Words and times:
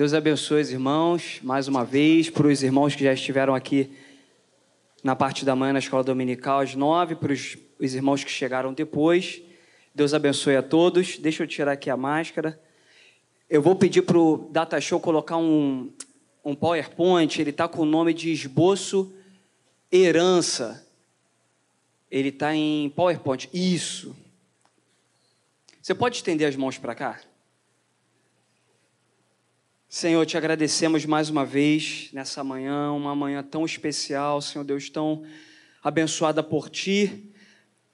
Deus 0.00 0.14
abençoe 0.14 0.62
os 0.62 0.70
irmãos, 0.70 1.40
mais 1.42 1.68
uma 1.68 1.84
vez, 1.84 2.30
para 2.30 2.46
os 2.46 2.62
irmãos 2.62 2.96
que 2.96 3.04
já 3.04 3.12
estiveram 3.12 3.54
aqui 3.54 3.90
na 5.04 5.14
parte 5.14 5.44
da 5.44 5.54
manhã 5.54 5.74
na 5.74 5.78
escola 5.78 6.02
dominical 6.02 6.60
às 6.60 6.74
nove, 6.74 7.14
para 7.14 7.34
os, 7.34 7.58
os 7.78 7.94
irmãos 7.94 8.24
que 8.24 8.30
chegaram 8.30 8.72
depois. 8.72 9.42
Deus 9.94 10.14
abençoe 10.14 10.56
a 10.56 10.62
todos. 10.62 11.18
Deixa 11.18 11.42
eu 11.42 11.46
tirar 11.46 11.72
aqui 11.72 11.90
a 11.90 11.98
máscara. 11.98 12.58
Eu 13.46 13.60
vou 13.60 13.76
pedir 13.76 14.00
para 14.00 14.16
o 14.16 14.48
Data 14.50 14.80
Show 14.80 14.98
colocar 15.00 15.36
um, 15.36 15.92
um 16.42 16.54
PowerPoint, 16.54 17.38
ele 17.38 17.50
está 17.50 17.68
com 17.68 17.82
o 17.82 17.84
nome 17.84 18.14
de 18.14 18.32
esboço 18.32 19.12
herança. 19.92 20.82
Ele 22.10 22.30
está 22.30 22.56
em 22.56 22.88
PowerPoint. 22.88 23.50
Isso. 23.52 24.16
Você 25.82 25.94
pode 25.94 26.16
estender 26.16 26.48
as 26.48 26.56
mãos 26.56 26.78
para 26.78 26.94
cá? 26.94 27.20
Senhor, 29.92 30.24
te 30.24 30.36
agradecemos 30.36 31.04
mais 31.04 31.30
uma 31.30 31.44
vez 31.44 32.10
nessa 32.12 32.44
manhã, 32.44 32.92
uma 32.92 33.12
manhã 33.12 33.42
tão 33.42 33.64
especial, 33.64 34.40
Senhor 34.40 34.62
Deus, 34.62 34.88
tão 34.88 35.24
abençoada 35.82 36.44
por 36.44 36.70
Ti, 36.70 37.28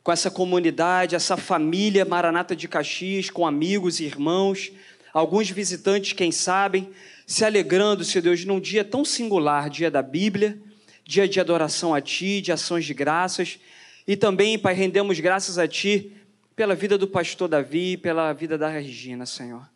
com 0.03 0.13
essa 0.13 0.31
comunidade, 0.31 1.15
essa 1.15 1.39
família 1.39 2.05
Maranata 2.05 2.55
de 2.55 2.69
Caxias, 2.69 3.31
com 3.31 3.47
amigos 3.47 3.99
e 3.99 4.05
irmãos, 4.05 4.73
alguns 5.11 5.49
visitantes, 5.49 6.13
quem 6.13 6.31
sabem, 6.31 6.91
se 7.27 7.47
alegrando, 7.47 8.05
Senhor 8.05 8.25
Deus, 8.25 8.45
num 8.45 8.61
dia 8.61 8.85
tão 8.85 9.03
singular, 9.03 9.71
dia 9.71 9.91
da 9.91 10.03
Bíblia, 10.03 10.61
dia 11.03 11.27
de 11.27 11.41
adoração 11.41 11.95
a 11.95 12.01
Ti, 12.03 12.43
de 12.43 12.53
ações 12.53 12.85
de 12.85 12.93
graças, 12.93 13.59
e 14.07 14.19
também, 14.19 14.59
Pai, 14.59 14.75
rendemos 14.75 15.19
graças 15.19 15.57
a 15.57 15.67
Ti 15.67 16.13
pela 16.55 16.75
vida 16.75 16.99
do 16.99 17.09
pastor 17.09 17.49
Davi, 17.49 17.97
pela 17.97 18.35
vida 18.35 18.59
da 18.59 18.69
Regina, 18.69 19.25
Senhor 19.25 19.67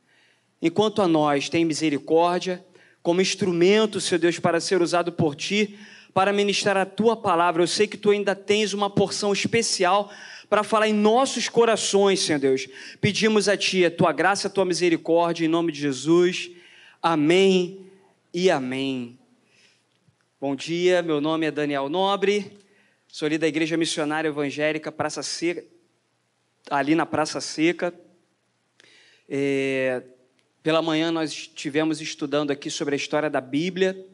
enquanto 0.61 1.03
a 1.03 1.09
nós 1.09 1.49
tem 1.49 1.65
misericórdia, 1.65 2.65
como 3.03 3.21
instrumento, 3.21 4.01
Senhor 4.01 4.19
Deus, 4.19 4.39
para 4.39 4.61
ser 4.61 4.83
usado 4.83 5.13
por 5.13 5.35
Ti, 5.35 5.79
para 6.13 6.33
ministrar 6.33 6.77
a 6.77 6.85
Tua 6.85 7.17
palavra. 7.17 7.63
Eu 7.63 7.67
sei 7.67 7.87
que 7.87 7.97
Tu 7.97 8.11
ainda 8.11 8.35
tens 8.35 8.73
uma 8.73 8.91
porção 8.91 9.33
especial 9.33 10.11
para 10.49 10.63
falar 10.63 10.89
em 10.89 10.93
nossos 10.93 11.49
corações, 11.49 12.21
Senhor 12.21 12.39
Deus. 12.39 12.69
Pedimos 13.01 13.49
a 13.49 13.57
Ti 13.57 13.85
a 13.85 13.91
Tua 13.91 14.13
graça, 14.13 14.49
a 14.49 14.51
Tua 14.51 14.65
misericórdia, 14.65 15.45
em 15.45 15.49
nome 15.49 15.73
de 15.73 15.81
Jesus. 15.81 16.51
Amém 17.03 17.87
e 18.35 18.51
amém. 18.51 19.19
Bom 20.41 20.57
dia, 20.57 21.03
meu 21.03 21.21
nome 21.21 21.47
é 21.47 21.51
Daniel 21.51 21.89
Nobre, 21.89 22.57
sou 23.07 23.27
ali 23.27 23.37
da 23.37 23.47
Igreja 23.47 23.77
Missionária 23.77 24.29
Evangélica 24.29 24.91
Praça 24.91 25.23
Seca, 25.23 25.63
ali 26.71 26.95
na 26.95 27.05
Praça 27.05 27.41
Seca. 27.43 27.95
É, 29.29 30.03
pela 30.63 30.83
manhã 30.83 31.11
nós 31.11 31.31
estivemos 31.31 32.01
estudando 32.01 32.51
aqui 32.51 32.71
sobre 32.71 32.95
a 32.95 32.97
história 32.97 33.31
da 33.31 33.41
Bíblia, 33.41 34.07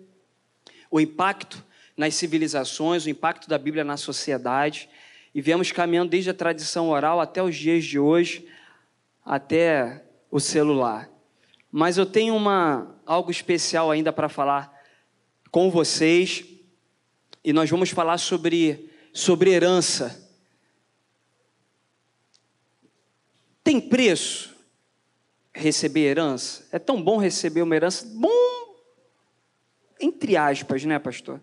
o 0.90 1.00
impacto 1.00 1.64
nas 1.96 2.14
civilizações, 2.14 3.04
o 3.04 3.10
impacto 3.10 3.48
da 3.48 3.58
Bíblia 3.58 3.82
na 3.82 3.96
sociedade, 3.96 4.88
e 5.34 5.40
viemos 5.40 5.72
caminhando 5.72 6.10
desde 6.10 6.30
a 6.30 6.34
tradição 6.34 6.88
oral 6.88 7.20
até 7.20 7.42
os 7.42 7.56
dias 7.56 7.84
de 7.84 7.98
hoje, 7.98 8.46
até 9.24 10.04
o 10.30 10.38
celular. 10.38 11.10
Mas 11.70 11.98
eu 11.98 12.06
tenho 12.06 12.34
uma 12.36 12.94
algo 13.04 13.30
especial 13.30 13.90
ainda 13.90 14.12
para 14.12 14.28
falar 14.28 14.72
com 15.50 15.70
vocês, 15.70 16.44
e 17.42 17.52
nós 17.52 17.68
vamos 17.68 17.90
falar 17.90 18.18
sobre 18.18 18.90
sobre 19.12 19.50
herança. 19.50 20.30
Tem 23.64 23.80
preço 23.80 24.55
receber 25.56 26.00
herança? 26.00 26.66
É 26.70 26.78
tão 26.78 27.02
bom 27.02 27.16
receber 27.16 27.62
uma 27.62 27.74
herança? 27.74 28.06
Bom, 28.14 28.30
entre 30.00 30.36
aspas, 30.36 30.84
né, 30.84 30.98
pastor? 30.98 31.40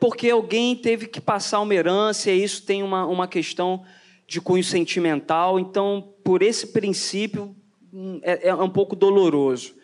Porque 0.00 0.30
alguém 0.30 0.76
teve 0.76 1.06
que 1.06 1.20
passar 1.20 1.60
uma 1.60 1.74
herança 1.74 2.30
e 2.30 2.42
isso 2.42 2.62
tem 2.62 2.82
uma, 2.82 3.04
uma 3.04 3.26
questão 3.26 3.84
de 4.26 4.40
cunho 4.40 4.62
sentimental, 4.62 5.58
então, 5.58 6.14
por 6.22 6.42
esse 6.42 6.68
princípio, 6.68 7.56
hum, 7.92 8.20
é, 8.22 8.48
é 8.48 8.54
um 8.54 8.70
pouco 8.70 8.94
doloroso. 8.94 9.74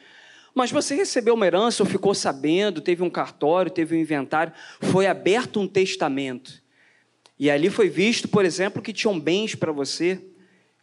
Mas 0.54 0.70
você 0.70 0.94
recebeu 0.94 1.34
uma 1.34 1.46
herança 1.46 1.82
ou 1.82 1.88
ficou 1.88 2.14
sabendo, 2.14 2.80
teve 2.80 3.02
um 3.02 3.10
cartório, 3.10 3.72
teve 3.72 3.96
um 3.96 3.98
inventário, 3.98 4.52
foi 4.80 5.06
aberto 5.06 5.58
um 5.58 5.66
testamento. 5.66 6.62
E 7.36 7.50
ali 7.50 7.68
foi 7.68 7.88
visto, 7.88 8.28
por 8.28 8.44
exemplo, 8.44 8.80
que 8.80 8.92
tinham 8.92 9.18
bens 9.18 9.56
para 9.56 9.72
você, 9.72 10.22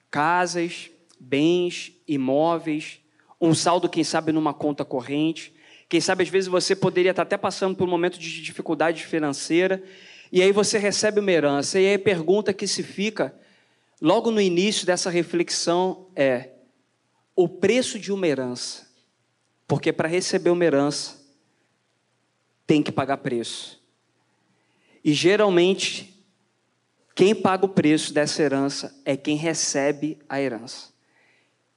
casas, 0.10 0.90
bens, 1.22 1.92
imóveis, 2.08 3.00
um 3.40 3.54
saldo, 3.54 3.88
quem 3.88 4.04
sabe, 4.04 4.32
numa 4.32 4.54
conta 4.54 4.84
corrente. 4.84 5.54
Quem 5.88 6.02
sabe, 6.02 6.24
às 6.24 6.30
vezes, 6.30 6.48
você 6.48 6.76
poderia 6.76 7.12
estar 7.12 7.24
até 7.24 7.38
passando 7.38 7.76
por 7.76 7.88
um 7.88 7.92
momento 7.92 8.18
de 8.18 8.42
dificuldade 8.42 9.06
financeira, 9.06 9.84
e 10.32 10.42
aí 10.42 10.52
você 10.52 10.78
recebe 10.78 11.20
uma 11.20 11.32
herança. 11.32 11.80
E 11.80 11.86
aí 11.86 11.94
a 11.96 12.00
pergunta 12.00 12.54
que 12.54 12.66
se 12.66 12.82
fica, 12.82 13.36
logo 14.02 14.32
no 14.32 14.42
início 14.42 14.86
dessa 14.86 15.10
reflexão, 15.10 16.08
é: 16.16 16.50
o 17.36 17.48
preço 17.48 18.00
de 18.00 18.12
uma 18.12 18.28
herança. 18.28 18.90
Porque 19.68 19.94
para 19.94 20.08
receber 20.08 20.50
uma 20.50 20.66
herança, 20.66 21.22
tem 22.66 22.82
que 22.82 22.92
pagar 22.92 23.18
preço. 23.18 23.82
E 25.04 25.14
geralmente, 25.14 26.14
quem 27.16 27.34
paga 27.34 27.66
o 27.66 27.70
preço 27.70 28.14
dessa 28.14 28.42
herança 28.42 29.02
é 29.06 29.16
quem 29.16 29.36
recebe 29.36 30.20
a 30.28 30.42
herança. 30.42 30.91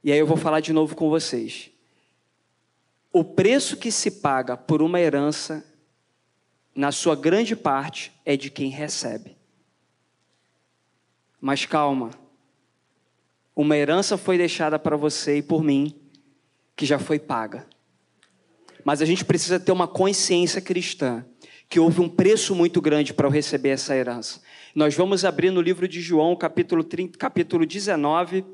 E 0.04 0.12
aí 0.12 0.18
eu 0.18 0.26
vou 0.26 0.36
falar 0.36 0.60
de 0.60 0.70
novo 0.70 0.94
com 0.94 1.08
vocês. 1.08 1.70
O 3.10 3.24
preço 3.24 3.78
que 3.78 3.90
se 3.90 4.10
paga 4.10 4.54
por 4.54 4.82
uma 4.82 5.00
herança, 5.00 5.64
na 6.76 6.92
sua 6.92 7.16
grande 7.16 7.56
parte, 7.56 8.12
é 8.22 8.36
de 8.36 8.50
quem 8.50 8.68
recebe. 8.68 9.34
Mas 11.40 11.64
calma. 11.64 12.10
Uma 13.56 13.78
herança 13.78 14.18
foi 14.18 14.36
deixada 14.36 14.78
para 14.78 14.94
você 14.94 15.38
e 15.38 15.42
por 15.42 15.64
mim, 15.64 15.98
que 16.76 16.84
já 16.84 16.98
foi 16.98 17.18
paga. 17.18 17.66
Mas 18.84 19.00
a 19.00 19.06
gente 19.06 19.24
precisa 19.24 19.58
ter 19.58 19.72
uma 19.72 19.88
consciência 19.88 20.60
cristã 20.60 21.24
que 21.66 21.80
houve 21.80 22.02
um 22.02 22.10
preço 22.10 22.54
muito 22.54 22.78
grande 22.82 23.14
para 23.14 23.26
eu 23.26 23.30
receber 23.30 23.70
essa 23.70 23.96
herança. 23.96 24.42
Nós 24.74 24.94
vamos 24.94 25.24
abrir 25.24 25.50
no 25.50 25.62
livro 25.62 25.88
de 25.88 26.02
João, 26.02 26.36
capítulo, 26.36 26.84
30, 26.84 27.16
capítulo 27.16 27.64
19, 27.64 28.44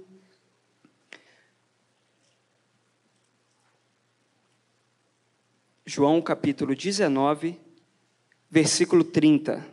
João 5.93 6.23
capítulo 6.23 6.73
19, 6.73 7.59
versículo 8.49 9.03
30. 9.03 9.67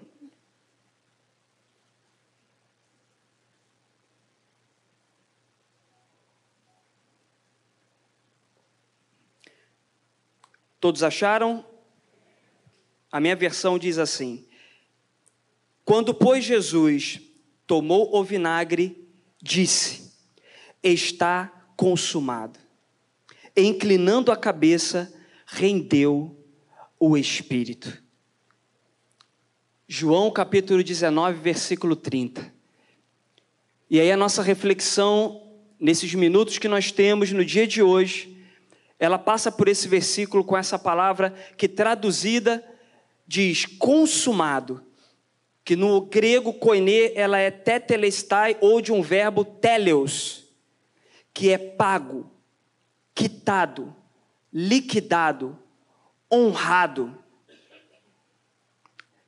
Todos 10.79 11.03
acharam? 11.03 11.63
A 13.11 13.19
minha 13.19 13.35
versão 13.35 13.77
diz 13.77 13.99
assim: 13.99 14.43
Quando, 15.85 16.15
pois, 16.15 16.43
Jesus 16.43 17.21
tomou 17.67 18.15
o 18.15 18.23
vinagre, 18.23 19.07
disse: 19.39 20.11
Está 20.81 21.69
consumado. 21.75 22.57
E, 23.55 23.61
inclinando 23.61 24.31
a 24.31 24.35
cabeça, 24.35 25.13
rendeu 25.47 26.37
o 26.99 27.17
Espírito. 27.17 28.03
João 29.87 30.29
capítulo 30.29 30.83
19, 30.83 31.39
versículo 31.39 31.95
30. 31.95 32.53
E 33.89 34.01
aí 34.01 34.11
a 34.11 34.17
nossa 34.17 34.43
reflexão, 34.43 35.41
nesses 35.79 36.13
minutos 36.13 36.57
que 36.57 36.67
nós 36.67 36.91
temos 36.91 37.31
no 37.31 37.45
dia 37.45 37.65
de 37.65 37.81
hoje, 37.81 38.37
ela 38.99 39.17
passa 39.17 39.49
por 39.49 39.69
esse 39.69 39.87
versículo 39.87 40.43
com 40.43 40.57
essa 40.57 40.77
palavra 40.77 41.33
que 41.55 41.69
traduzida 41.69 42.63
diz 43.25 43.65
consumado, 43.65 44.83
que 45.63 45.75
no 45.75 46.01
grego 46.01 46.53
koine 46.53 47.13
ela 47.15 47.37
é 47.37 47.51
tetelestai 47.51 48.57
ou 48.59 48.81
de 48.81 48.91
um 48.91 49.01
verbo 49.01 49.45
teleos, 49.45 50.45
que 51.33 51.49
é 51.49 51.57
pago, 51.57 52.29
quitado, 53.15 53.95
liquidado, 54.51 55.57
honrado. 56.31 57.17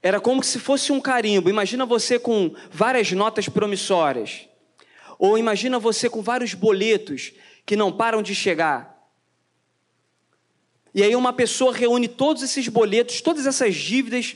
Era 0.01 0.19
como 0.19 0.44
se 0.44 0.60
fosse 0.60 0.92
um 0.92 1.01
carimbo. 1.01 1.50
Imagina 1.50 1.86
você 1.86 2.18
com 2.18 2.54
várias 2.71 3.12
notas 3.12 3.50
promissórias. 3.50 4.48
Ou 5.18 5.38
imagina 5.38 5.77
você 5.77 6.10
com 6.10 6.21
vários 6.21 6.54
boletos 6.54 7.33
que 7.66 7.75
não 7.75 7.92
param 7.92 8.21
de 8.21 8.33
chegar. 8.33 8.98
E 10.94 11.04
aí 11.04 11.16
uma 11.16 11.33
pessoa 11.33 11.74
reúne 11.74 12.07
todos 12.07 12.42
esses 12.42 12.68
boletos, 12.68 13.21
todas 13.21 13.45
essas 13.45 13.75
dívidas 13.75 14.36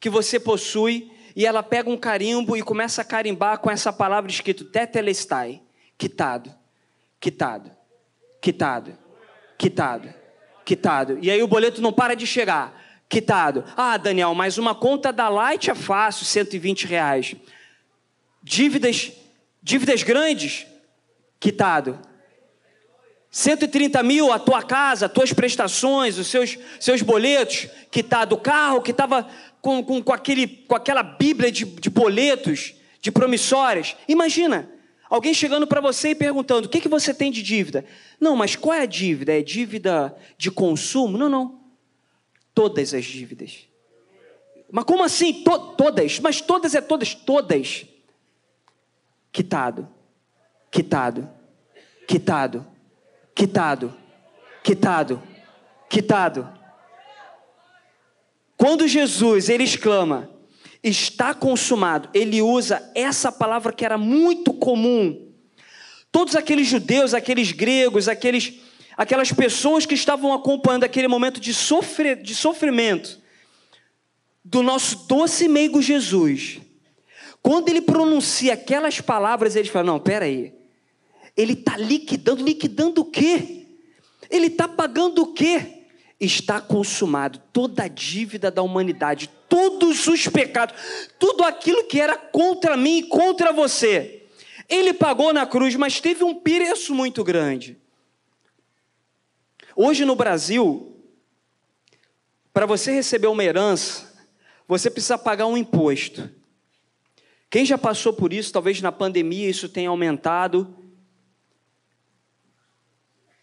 que 0.00 0.10
você 0.10 0.40
possui, 0.40 1.12
e 1.34 1.46
ela 1.46 1.62
pega 1.62 1.90
um 1.90 1.96
carimbo 1.96 2.56
e 2.56 2.62
começa 2.62 3.02
a 3.02 3.04
carimbar 3.04 3.58
com 3.58 3.70
essa 3.70 3.92
palavra 3.92 4.30
escrito 4.30 4.64
tetelestai, 4.64 5.62
quitado, 5.96 6.52
quitado, 7.20 7.70
quitado 8.40 9.05
quitado, 9.58 10.12
Quitado. 10.64 11.18
E 11.22 11.30
aí 11.30 11.40
o 11.42 11.46
boleto 11.46 11.80
não 11.80 11.92
para 11.92 12.14
de 12.14 12.26
chegar. 12.26 12.82
Quitado. 13.08 13.64
Ah, 13.76 13.96
Daniel, 13.96 14.34
mas 14.34 14.58
uma 14.58 14.74
conta 14.74 15.12
da 15.12 15.28
Light 15.28 15.70
é 15.70 15.74
fácil, 15.76 16.26
120 16.26 16.86
reais. 16.86 17.36
Dívidas, 18.42 19.12
dívidas 19.62 20.02
grandes, 20.02 20.66
quitado. 21.38 22.00
130 23.30 24.02
mil, 24.02 24.32
a 24.32 24.38
tua 24.38 24.62
casa, 24.62 25.06
as 25.06 25.12
tuas 25.12 25.32
prestações, 25.32 26.18
os 26.18 26.26
seus, 26.26 26.58
seus 26.80 27.02
boletos, 27.02 27.68
quitado. 27.90 28.34
O 28.34 28.40
carro 28.40 28.80
que 28.80 28.90
estava 28.90 29.28
com, 29.60 29.84
com, 29.84 30.02
com, 30.02 30.12
aquele, 30.12 30.48
com 30.48 30.74
aquela 30.74 31.02
bíblia 31.02 31.52
de, 31.52 31.64
de 31.64 31.90
boletos, 31.90 32.74
de 33.00 33.12
promissórias. 33.12 33.94
Imagina, 34.08 34.68
alguém 35.08 35.34
chegando 35.34 35.66
para 35.66 35.80
você 35.80 36.10
e 36.10 36.14
perguntando: 36.14 36.66
o 36.66 36.68
que, 36.68 36.80
que 36.80 36.88
você 36.88 37.12
tem 37.12 37.30
de 37.30 37.42
dívida? 37.42 37.84
Não, 38.20 38.36
mas 38.36 38.56
qual 38.56 38.74
é 38.74 38.82
a 38.82 38.86
dívida? 38.86 39.32
É 39.32 39.42
dívida 39.42 40.16
de 40.36 40.50
consumo? 40.50 41.16
Não, 41.18 41.28
não 41.28 41.66
todas 42.56 42.94
as 42.94 43.04
dívidas. 43.04 43.68
Mas 44.72 44.84
como 44.84 45.04
assim? 45.04 45.44
To 45.44 45.58
todas? 45.74 46.18
Mas 46.20 46.40
todas 46.40 46.74
é 46.74 46.80
todas, 46.80 47.14
todas. 47.14 47.84
Quitado, 49.30 49.86
quitado, 50.70 51.28
quitado, 52.08 52.66
quitado, 53.34 53.94
quitado, 54.64 55.22
quitado. 55.90 56.56
Quando 58.56 58.88
Jesus 58.88 59.50
ele 59.50 59.64
exclama, 59.64 60.30
está 60.88 61.34
consumado, 61.34 62.08
ele 62.14 62.40
usa 62.40 62.90
essa 62.94 63.32
palavra 63.32 63.72
que 63.72 63.84
era 63.84 63.98
muito 63.98 64.52
comum. 64.52 65.32
Todos 66.12 66.36
aqueles 66.36 66.68
judeus, 66.68 67.12
aqueles 67.12 67.52
gregos, 67.52 68.08
aqueles 68.08 68.60
aquelas 68.96 69.30
pessoas 69.30 69.84
que 69.84 69.94
estavam 69.94 70.32
acompanhando 70.32 70.84
aquele 70.84 71.06
momento 71.06 71.38
de, 71.38 71.52
sofrer, 71.52 72.22
de 72.22 72.34
sofrimento 72.34 73.20
do 74.42 74.62
nosso 74.62 75.06
doce 75.06 75.48
meigo 75.48 75.82
Jesus, 75.82 76.60
quando 77.42 77.68
ele 77.68 77.82
pronuncia 77.82 78.54
aquelas 78.54 79.00
palavras, 79.00 79.54
eles 79.56 79.68
falam: 79.68 79.94
não, 79.94 80.00
peraí, 80.00 80.54
ele 81.36 81.52
está 81.52 81.76
liquidando, 81.76 82.42
liquidando 82.42 83.02
o 83.02 83.04
quê? 83.04 83.66
Ele 84.30 84.46
está 84.46 84.66
pagando 84.66 85.22
o 85.22 85.32
quê? 85.32 85.84
Está 86.18 86.60
consumado 86.60 87.40
toda 87.52 87.82
a 87.82 87.88
dívida 87.88 88.50
da 88.50 88.62
humanidade, 88.62 89.28
todos 89.48 90.06
os 90.06 90.26
pecados, 90.28 90.74
tudo 91.18 91.44
aquilo 91.44 91.84
que 91.84 92.00
era 92.00 92.16
contra 92.16 92.76
mim 92.76 92.98
e 92.98 93.08
contra 93.08 93.52
você. 93.52 94.24
Ele 94.68 94.92
pagou 94.92 95.32
na 95.32 95.46
cruz, 95.46 95.74
mas 95.76 96.00
teve 96.00 96.24
um 96.24 96.34
preço 96.34 96.94
muito 96.94 97.22
grande. 97.22 97.78
Hoje 99.74 100.04
no 100.04 100.16
Brasil, 100.16 100.96
para 102.52 102.66
você 102.66 102.92
receber 102.92 103.26
uma 103.26 103.44
herança, 103.44 104.12
você 104.66 104.90
precisa 104.90 105.18
pagar 105.18 105.46
um 105.46 105.56
imposto. 105.56 106.30
Quem 107.48 107.64
já 107.64 107.78
passou 107.78 108.12
por 108.12 108.32
isso, 108.32 108.52
talvez 108.52 108.80
na 108.80 108.90
pandemia 108.90 109.48
isso 109.48 109.68
tenha 109.68 109.88
aumentado. 109.88 110.74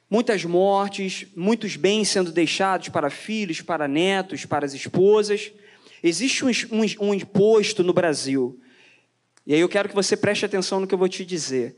Muitas 0.10 0.44
mortes, 0.44 1.26
muitos 1.36 1.76
bens 1.76 2.10
sendo 2.10 2.32
deixados 2.32 2.90
para 2.90 3.10
filhos, 3.10 3.62
para 3.62 3.88
netos, 3.88 4.46
para 4.46 4.66
as 4.66 4.74
esposas. 4.74 5.52
Existe 6.04 6.44
um, 6.44 6.50
um, 6.50 6.84
um 7.08 7.14
imposto 7.14 7.82
no 7.82 7.94
Brasil. 7.94 8.60
E 9.48 9.54
aí 9.54 9.60
eu 9.62 9.70
quero 9.70 9.88
que 9.88 9.96
você 9.96 10.18
preste 10.18 10.46
atenção 10.46 10.82
no 10.82 10.88
que 10.88 10.94
eu 10.94 10.98
vou 10.98 11.08
te 11.08 11.24
dizer. 11.24 11.78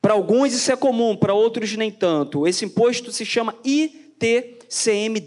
Para 0.00 0.12
alguns 0.12 0.52
isso 0.52 0.70
é 0.70 0.76
comum, 0.76 1.16
para 1.16 1.32
outros 1.34 1.74
nem 1.76 1.90
tanto. 1.90 2.46
Esse 2.46 2.64
imposto 2.66 3.10
se 3.10 3.26
chama 3.26 3.56
ITCMD 3.64 5.22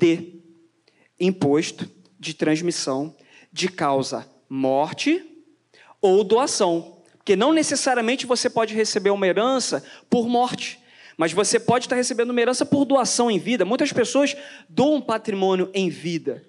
Imposto 1.19 1.89
de 2.19 2.33
Transmissão 2.33 3.15
de 3.51 3.68
Causa 3.68 4.29
Morte 4.47 5.23
ou 6.00 6.23
Doação. 6.23 6.97
Porque 7.18 7.35
não 7.35 7.53
necessariamente 7.53 8.25
você 8.25 8.50
pode 8.50 8.73
receber 8.73 9.12
uma 9.12 9.27
herança 9.27 9.83
por 10.09 10.27
morte, 10.27 10.79
mas 11.18 11.33
você 11.33 11.59
pode 11.59 11.85
estar 11.85 11.95
recebendo 11.95 12.31
uma 12.31 12.41
herança 12.41 12.65
por 12.65 12.85
doação 12.85 13.29
em 13.29 13.38
vida. 13.38 13.63
Muitas 13.65 13.94
pessoas 13.94 14.35
doam 14.68 15.00
patrimônio 15.00 15.69
em 15.73 15.89
vida. 15.89 16.44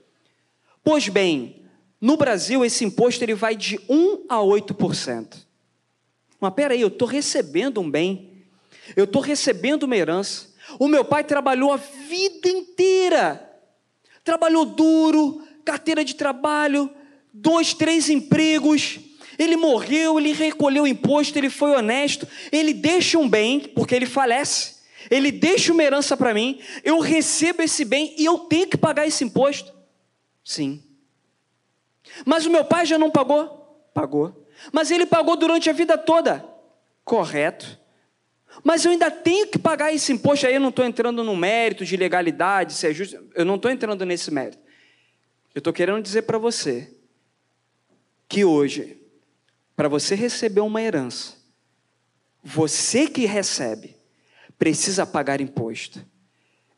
Pois 0.83 1.09
bem, 1.09 1.62
no 2.03 2.17
Brasil 2.17 2.65
esse 2.65 2.85
imposto 2.85 3.23
ele 3.23 3.33
vai 3.33 3.55
de 3.55 3.79
1 3.89 4.25
a 4.29 4.39
8%. 4.39 5.37
Mas 6.41 6.55
peraí, 6.55 6.81
eu 6.81 6.89
estou 6.89 7.07
recebendo 7.07 7.81
um 7.81 7.89
bem, 7.89 8.43
eu 8.97 9.05
estou 9.05 9.23
recebendo 9.23 9.85
uma 9.85 9.97
herança. 9.97 10.49
O 10.81 10.89
meu 10.89 11.05
pai 11.05 11.23
trabalhou 11.23 11.73
a 11.73 11.77
vida 11.77 12.49
inteira, 12.49 13.49
trabalhou 14.25 14.65
duro, 14.65 15.47
carteira 15.65 16.05
de 16.05 16.17
trabalho, 16.17 16.91
dois, 17.33 17.73
três 17.73 18.11
empregos. 18.11 18.99
Ele 19.39 19.57
morreu, 19.57 20.19
ele 20.19 20.33
recolheu 20.33 20.83
o 20.83 20.89
imposto, 20.89 21.39
ele 21.39 21.51
foi 21.51 21.71
honesto, 21.71 22.27
ele 22.51 22.75
deixa 22.75 23.17
um 23.17 23.29
bem, 23.29 23.61
porque 23.61 23.95
ele 23.95 24.07
falece, 24.07 24.75
ele 25.09 25.31
deixa 25.31 25.73
uma 25.73 25.85
herança 25.85 26.17
para 26.17 26.35
mim, 26.35 26.61
eu 26.83 26.99
recebo 26.99 27.63
esse 27.63 27.85
bem 27.85 28.13
e 28.19 28.25
eu 28.25 28.41
tenho 28.41 28.67
que 28.67 28.77
pagar 28.77 29.07
esse 29.07 29.23
imposto? 29.23 29.73
Sim. 30.45 30.83
Mas 32.25 32.47
o 32.47 32.51
meu 32.51 32.65
pai 32.65 32.87
já 32.87 32.99
não 32.99 33.11
pagou? 33.11 33.89
Pagou. 33.95 34.47
Mas 34.73 34.91
ele 34.91 35.07
pagou 35.07 35.37
durante 35.37 35.69
a 35.71 35.73
vida 35.73 35.97
toda. 35.97 36.45
Correto. 37.05 37.79
Mas 38.63 38.85
eu 38.85 38.91
ainda 38.91 39.11
tenho 39.11 39.47
que 39.49 39.59
pagar 39.59 39.93
esse 39.93 40.13
imposto. 40.13 40.47
Aí 40.47 40.55
eu 40.55 40.61
não 40.61 40.69
estou 40.69 40.85
entrando 40.85 41.25
no 41.25 41.37
mérito 41.37 41.85
de 41.85 41.97
legalidade, 41.97 42.75
se 42.75 42.87
é 42.87 42.93
justo. 42.93 43.19
Eu 43.35 43.45
não 43.45 43.57
estou 43.57 43.71
entrando 43.71 44.05
nesse 44.05 44.31
mérito. 44.31 44.59
Eu 45.55 45.59
estou 45.59 45.73
querendo 45.73 46.03
dizer 46.03 46.23
para 46.23 46.39
você 46.39 46.91
que 48.29 48.45
hoje, 48.45 48.99
para 49.77 49.89
você 49.89 50.15
receber 50.15 50.61
uma 50.61 50.81
herança, 50.81 51.35
você 52.43 53.07
que 53.07 53.27
recebe, 53.27 53.97
precisa 54.59 55.05
pagar 55.05 55.41
imposto. 55.41 56.05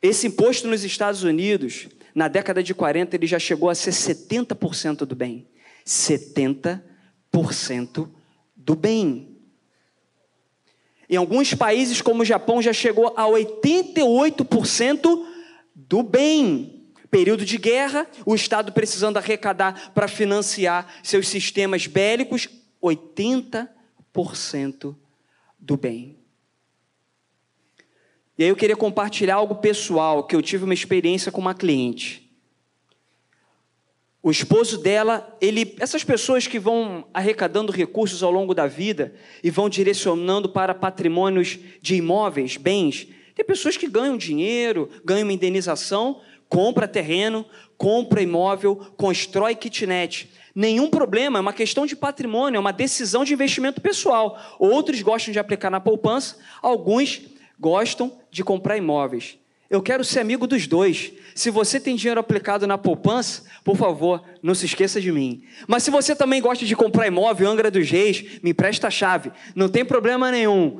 Esse 0.02 0.26
imposto 0.26 0.68
nos 0.68 0.84
Estados 0.84 1.22
Unidos, 1.22 1.88
na 2.14 2.28
década 2.28 2.62
de 2.62 2.74
40, 2.74 3.16
ele 3.16 3.26
já 3.26 3.38
chegou 3.38 3.68
a 3.68 3.74
ser 3.74 3.90
70% 3.90 4.98
do 4.98 5.16
bem. 5.16 5.48
70% 5.84 8.08
do 8.56 8.76
bem. 8.76 9.34
Em 11.08 11.16
alguns 11.16 11.54
países, 11.54 12.00
como 12.00 12.22
o 12.22 12.24
Japão, 12.24 12.62
já 12.62 12.72
chegou 12.72 13.08
a 13.16 13.24
88% 13.24 15.26
do 15.74 16.02
bem. 16.02 16.82
Período 17.10 17.44
de 17.44 17.58
guerra, 17.58 18.06
o 18.24 18.34
Estado 18.34 18.72
precisando 18.72 19.18
arrecadar 19.18 19.92
para 19.92 20.08
financiar 20.08 20.94
seus 21.02 21.28
sistemas 21.28 21.86
bélicos, 21.86 22.48
80% 22.82 24.96
do 25.58 25.76
bem. 25.76 26.23
E 28.36 28.42
aí 28.42 28.48
eu 28.48 28.56
queria 28.56 28.76
compartilhar 28.76 29.36
algo 29.36 29.56
pessoal, 29.56 30.24
que 30.24 30.34
eu 30.34 30.42
tive 30.42 30.64
uma 30.64 30.74
experiência 30.74 31.30
com 31.30 31.40
uma 31.40 31.54
cliente. 31.54 32.24
O 34.20 34.30
esposo 34.30 34.78
dela, 34.78 35.36
ele, 35.40 35.76
essas 35.78 36.02
pessoas 36.02 36.46
que 36.46 36.58
vão 36.58 37.06
arrecadando 37.12 37.70
recursos 37.70 38.22
ao 38.22 38.32
longo 38.32 38.54
da 38.54 38.66
vida 38.66 39.14
e 39.42 39.50
vão 39.50 39.68
direcionando 39.68 40.48
para 40.48 40.74
patrimônios 40.74 41.58
de 41.80 41.96
imóveis, 41.96 42.56
bens, 42.56 43.06
tem 43.34 43.44
pessoas 43.44 43.76
que 43.76 43.86
ganham 43.86 44.16
dinheiro, 44.16 44.88
ganham 45.04 45.24
uma 45.24 45.32
indenização, 45.32 46.20
compra 46.48 46.88
terreno, 46.88 47.44
compra 47.76 48.22
imóvel, 48.22 48.76
constrói 48.96 49.54
kitnet. 49.54 50.30
Nenhum 50.54 50.88
problema, 50.88 51.38
é 51.38 51.42
uma 51.42 51.52
questão 51.52 51.84
de 51.84 51.94
patrimônio, 51.94 52.56
é 52.56 52.60
uma 52.60 52.72
decisão 52.72 53.24
de 53.24 53.34
investimento 53.34 53.80
pessoal. 53.80 54.56
Outros 54.58 55.02
gostam 55.02 55.32
de 55.32 55.38
aplicar 55.38 55.68
na 55.68 55.80
poupança, 55.80 56.38
alguns 56.62 57.20
gostam 57.58 58.20
de 58.30 58.42
comprar 58.42 58.76
imóveis. 58.76 59.38
Eu 59.70 59.82
quero 59.82 60.04
ser 60.04 60.20
amigo 60.20 60.46
dos 60.46 60.66
dois. 60.66 61.12
Se 61.34 61.50
você 61.50 61.80
tem 61.80 61.96
dinheiro 61.96 62.20
aplicado 62.20 62.66
na 62.66 62.78
poupança, 62.78 63.44
por 63.64 63.76
favor, 63.76 64.22
não 64.42 64.54
se 64.54 64.66
esqueça 64.66 65.00
de 65.00 65.10
mim. 65.10 65.42
Mas 65.66 65.82
se 65.82 65.90
você 65.90 66.14
também 66.14 66.40
gosta 66.40 66.64
de 66.64 66.76
comprar 66.76 67.06
imóvel, 67.06 67.48
Angra 67.48 67.70
dos 67.70 67.90
Reis, 67.90 68.40
me 68.42 68.50
empresta 68.50 68.86
a 68.86 68.90
chave. 68.90 69.32
Não 69.54 69.68
tem 69.68 69.84
problema 69.84 70.30
nenhum. 70.30 70.78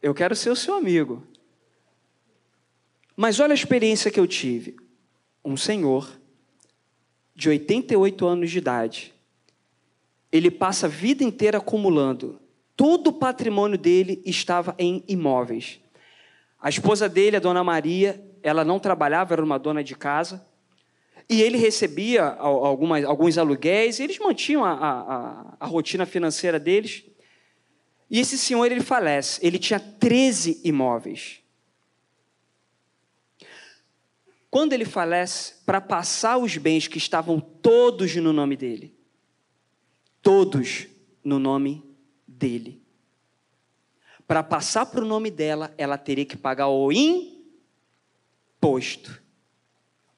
Eu 0.00 0.14
quero 0.14 0.34
ser 0.34 0.50
o 0.50 0.56
seu 0.56 0.74
amigo. 0.74 1.22
Mas 3.16 3.40
olha 3.40 3.52
a 3.52 3.54
experiência 3.54 4.10
que 4.10 4.18
eu 4.18 4.26
tive. 4.26 4.76
Um 5.44 5.56
senhor 5.56 6.10
de 7.34 7.48
88 7.48 8.26
anos 8.26 8.50
de 8.50 8.58
idade. 8.58 9.12
Ele 10.30 10.50
passa 10.50 10.86
a 10.86 10.88
vida 10.88 11.22
inteira 11.22 11.58
acumulando. 11.58 12.40
Todo 12.76 13.08
o 13.08 13.12
patrimônio 13.12 13.78
dele 13.78 14.22
estava 14.24 14.74
em 14.78 15.04
imóveis. 15.06 15.80
A 16.60 16.68
esposa 16.68 17.08
dele, 17.08 17.36
a 17.36 17.40
dona 17.40 17.62
Maria, 17.62 18.22
ela 18.42 18.64
não 18.64 18.78
trabalhava, 18.78 19.34
era 19.34 19.44
uma 19.44 19.58
dona 19.58 19.82
de 19.82 19.94
casa. 19.94 20.44
E 21.28 21.40
ele 21.40 21.56
recebia 21.56 22.24
algumas, 22.24 23.04
alguns 23.04 23.38
aluguéis, 23.38 24.00
eles 24.00 24.18
mantinham 24.18 24.64
a, 24.64 24.72
a, 24.72 25.56
a 25.60 25.66
rotina 25.66 26.04
financeira 26.06 26.58
deles. 26.58 27.04
E 28.10 28.18
esse 28.18 28.36
senhor, 28.36 28.66
ele 28.70 28.82
falece. 28.82 29.44
Ele 29.44 29.58
tinha 29.58 29.80
13 29.80 30.60
imóveis. 30.64 31.42
quando 34.52 34.74
ele 34.74 34.84
falece, 34.84 35.54
para 35.64 35.80
passar 35.80 36.36
os 36.36 36.58
bens 36.58 36.86
que 36.86 36.98
estavam 36.98 37.40
todos 37.40 38.14
no 38.16 38.34
nome 38.34 38.54
dele. 38.54 38.94
Todos 40.20 40.88
no 41.24 41.38
nome 41.38 41.82
dele. 42.46 42.82
Para 44.26 44.42
passar 44.42 44.86
para 44.86 45.04
o 45.04 45.06
nome 45.06 45.30
dela, 45.30 45.72
ela 45.78 45.96
teria 45.96 46.24
que 46.24 46.36
pagar 46.36 46.68
o 46.68 46.90
imposto. 48.60 49.22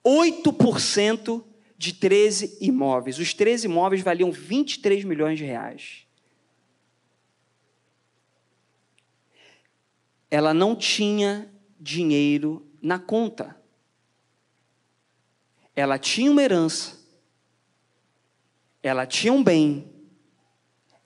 8% 0.04 1.44
de 1.76 1.92
13 1.94 2.58
imóveis. 2.60 3.18
Os 3.18 3.34
13 3.34 3.66
imóveis 3.66 4.02
valiam 4.02 4.30
23 4.30 5.04
milhões 5.04 5.38
de 5.38 5.44
reais. 5.44 6.06
Ela 10.30 10.54
não 10.54 10.76
tinha 10.76 11.52
dinheiro 11.78 12.66
na 12.80 12.98
conta 12.98 13.62
ela 15.76 15.98
tinha 15.98 16.30
uma 16.30 16.42
herança, 16.42 16.98
ela 18.82 19.06
tinha 19.06 19.32
um 19.32 19.42
bem, 19.42 19.92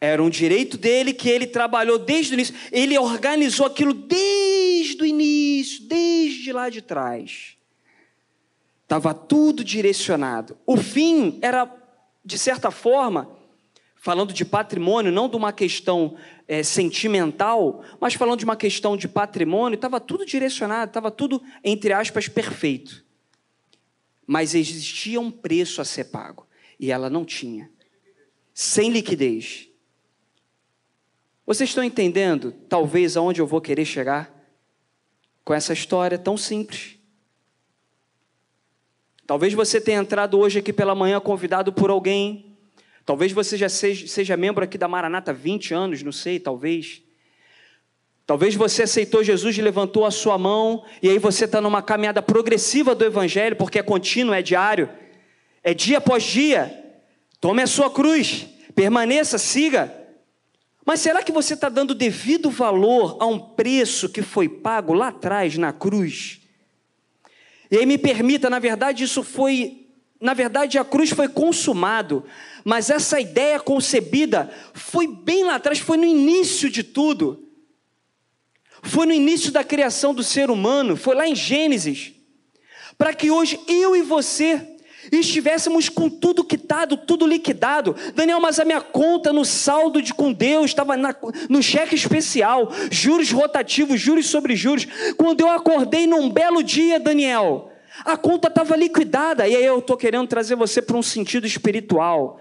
era 0.01 0.23
um 0.23 0.31
direito 0.31 0.79
dele 0.79 1.13
que 1.13 1.29
ele 1.29 1.47
trabalhou 1.47 1.99
desde 1.99 2.33
o 2.33 2.35
início, 2.35 2.55
ele 2.71 2.97
organizou 2.99 3.67
aquilo 3.67 3.93
desde 3.93 5.03
o 5.03 5.07
início, 5.07 5.85
desde 5.85 6.53
lá 6.53 6.69
de 6.69 6.81
trás. 6.81 7.57
Estava 8.83 9.13
tudo 9.13 9.65
direcionado. 9.65 10.57
O 10.65 10.77
fim 10.77 11.39
era, 11.43 11.71
de 12.25 12.39
certa 12.39 12.71
forma, 12.71 13.31
falando 13.97 14.33
de 14.33 14.45
patrimônio, 14.45 15.13
não 15.13 15.29
de 15.29 15.37
uma 15.37 15.53
questão 15.53 16.17
é, 16.47 16.63
sentimental, 16.63 17.85
mas 18.01 18.15
falando 18.15 18.39
de 18.39 18.45
uma 18.45 18.57
questão 18.57 18.97
de 18.97 19.09
patrimônio, 19.09 19.75
estava 19.75 20.01
tudo 20.01 20.25
direcionado, 20.25 20.91
estava 20.91 21.11
tudo, 21.11 21.43
entre 21.65 21.93
aspas, 21.93 22.29
perfeito 22.29 23.09
mas 24.29 24.55
existia 24.55 25.19
um 25.19 25.31
preço 25.31 25.81
a 25.81 25.87
ser 25.87 26.05
pago 26.05 26.47
e 26.79 26.93
ela 26.93 27.09
não 27.09 27.25
tinha. 27.25 27.71
Sem 28.53 28.91
liquidez. 28.91 29.68
Vocês 31.49 31.71
estão 31.71 31.83
entendendo, 31.83 32.53
talvez, 32.69 33.17
aonde 33.17 33.41
eu 33.41 33.47
vou 33.47 33.59
querer 33.59 33.87
chegar 33.87 34.31
com 35.43 35.55
essa 35.55 35.73
história 35.73 36.19
tão 36.19 36.37
simples? 36.37 36.99
Talvez 39.27 39.55
você 39.55 39.81
tenha 39.81 39.99
entrado 39.99 40.39
hoje 40.39 40.59
aqui 40.59 40.75
pela 40.75 40.95
manhã 40.95 41.19
convidado 41.19 41.73
por 41.73 41.89
alguém. 41.89 42.55
Talvez 43.07 43.33
você 43.33 43.57
já 43.57 43.71
seja, 43.71 44.07
seja 44.07 44.37
membro 44.37 44.63
aqui 44.63 44.77
da 44.77 44.87
Maranata 44.87 45.31
há 45.31 45.35
20 45.35 45.73
anos, 45.73 46.03
não 46.03 46.13
sei, 46.13 46.39
talvez. 46.39 47.01
Talvez 48.27 48.55
você 48.55 48.83
aceitou 48.83 49.25
Jesus 49.25 49.57
e 49.57 49.63
levantou 49.63 50.05
a 50.05 50.11
sua 50.11 50.37
mão, 50.37 50.85
e 51.03 51.09
aí 51.09 51.19
você 51.19 51.47
está 51.47 51.63
numa 51.63 51.81
caminhada 51.81 52.21
progressiva 52.21 52.95
do 52.95 53.07
Evangelho, 53.07 53.57
porque 53.57 53.79
é 53.79 53.83
contínuo, 53.83 54.35
é 54.35 54.43
diário, 54.43 54.91
é 55.65 55.73
dia 55.73 55.97
após 55.97 56.25
dia. 56.25 57.01
Tome 57.41 57.63
a 57.63 57.67
sua 57.67 57.91
cruz, 57.91 58.47
permaneça, 58.75 59.39
siga. 59.39 59.98
Mas 60.89 61.01
será 61.01 61.23
que 61.23 61.31
você 61.31 61.53
está 61.53 61.69
dando 61.69 61.95
devido 61.95 62.49
valor 62.49 63.19
a 63.21 63.27
um 63.27 63.39
preço 63.39 64.09
que 64.09 64.23
foi 64.23 64.49
pago 64.49 64.95
lá 64.95 65.09
atrás 65.09 65.59
na 65.59 65.71
cruz? 65.71 66.41
E 67.71 67.77
aí 67.77 67.85
me 67.85 67.99
permita, 67.99 68.49
na 68.49 68.59
verdade, 68.59 69.05
isso 69.05 69.23
foi. 69.23 69.87
Na 70.19 70.33
verdade, 70.33 70.79
a 70.79 70.85
cruz 70.87 71.11
foi 71.11 71.29
consumado, 71.29 72.25
mas 72.65 72.89
essa 72.89 73.21
ideia 73.21 73.61
concebida 73.61 74.51
foi 74.73 75.07
bem 75.07 75.45
lá 75.45 75.57
atrás, 75.57 75.79
foi 75.79 75.99
no 75.99 76.07
início 76.07 76.71
de 76.71 76.83
tudo. 76.83 77.47
Foi 78.83 79.05
no 79.05 79.13
início 79.13 79.53
da 79.53 79.63
criação 79.63 80.15
do 80.15 80.25
ser 80.25 80.51
humano, 80.51 80.97
foi 80.97 81.15
lá 81.15 81.29
em 81.29 81.37
Gênesis, 81.37 82.15
para 82.97 83.13
que 83.13 83.31
hoje 83.31 83.61
eu 83.69 83.95
e 83.95 84.01
você 84.01 84.78
estivéssemos 85.11 85.89
com 85.89 86.09
tudo 86.09 86.45
quitado, 86.45 86.97
tudo 86.97 87.27
liquidado. 87.27 87.95
Daniel, 88.15 88.41
mas 88.41 88.59
a 88.59 88.65
minha 88.65 88.81
conta 88.81 89.33
no 89.33 89.45
saldo 89.45 90.03
de 90.03 90.13
com 90.13 90.33
Deus 90.33 90.67
estava 90.67 90.95
no 91.49 91.63
cheque 91.63 91.95
especial, 91.95 92.71
juros 92.91 93.31
rotativos, 93.31 94.01
juros 94.01 94.27
sobre 94.27 94.55
juros. 94.57 94.87
Quando 95.17 95.41
eu 95.41 95.49
acordei 95.49 96.07
num 96.07 96.29
belo 96.29 96.63
dia, 96.63 97.01
Daniel, 97.01 97.71
a 98.05 98.17
conta 98.17 98.49
estava 98.49 98.77
liquidada. 98.77 99.49
E 99.49 99.57
aí 99.57 99.65
eu 99.65 99.79
estou 99.79 99.97
querendo 99.97 100.29
trazer 100.29 100.55
você 100.55 100.83
para 100.83 100.97
um 100.97 101.03
sentido 101.03 101.47
espiritual. 101.47 102.41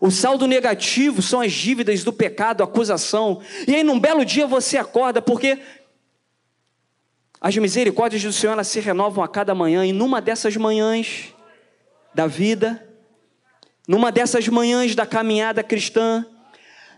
O 0.00 0.10
saldo 0.10 0.46
negativo 0.46 1.22
são 1.22 1.40
as 1.40 1.52
dívidas 1.52 2.04
do 2.04 2.12
pecado, 2.12 2.62
acusação. 2.62 3.40
E 3.66 3.74
aí, 3.74 3.82
num 3.82 3.98
belo 3.98 4.24
dia, 4.24 4.46
você 4.46 4.76
acorda, 4.76 5.22
porque 5.22 5.58
as 7.40 7.56
misericórdias 7.56 8.22
do 8.22 8.32
Senhor 8.32 8.62
se 8.64 8.80
renovam 8.80 9.24
a 9.24 9.28
cada 9.28 9.54
manhã, 9.54 9.86
e 9.86 9.92
numa 9.92 10.20
dessas 10.20 10.56
manhãs 10.56 11.32
da 12.16 12.26
vida, 12.26 12.82
numa 13.86 14.10
dessas 14.10 14.48
manhãs 14.48 14.94
da 14.94 15.04
caminhada 15.04 15.62
cristã, 15.62 16.24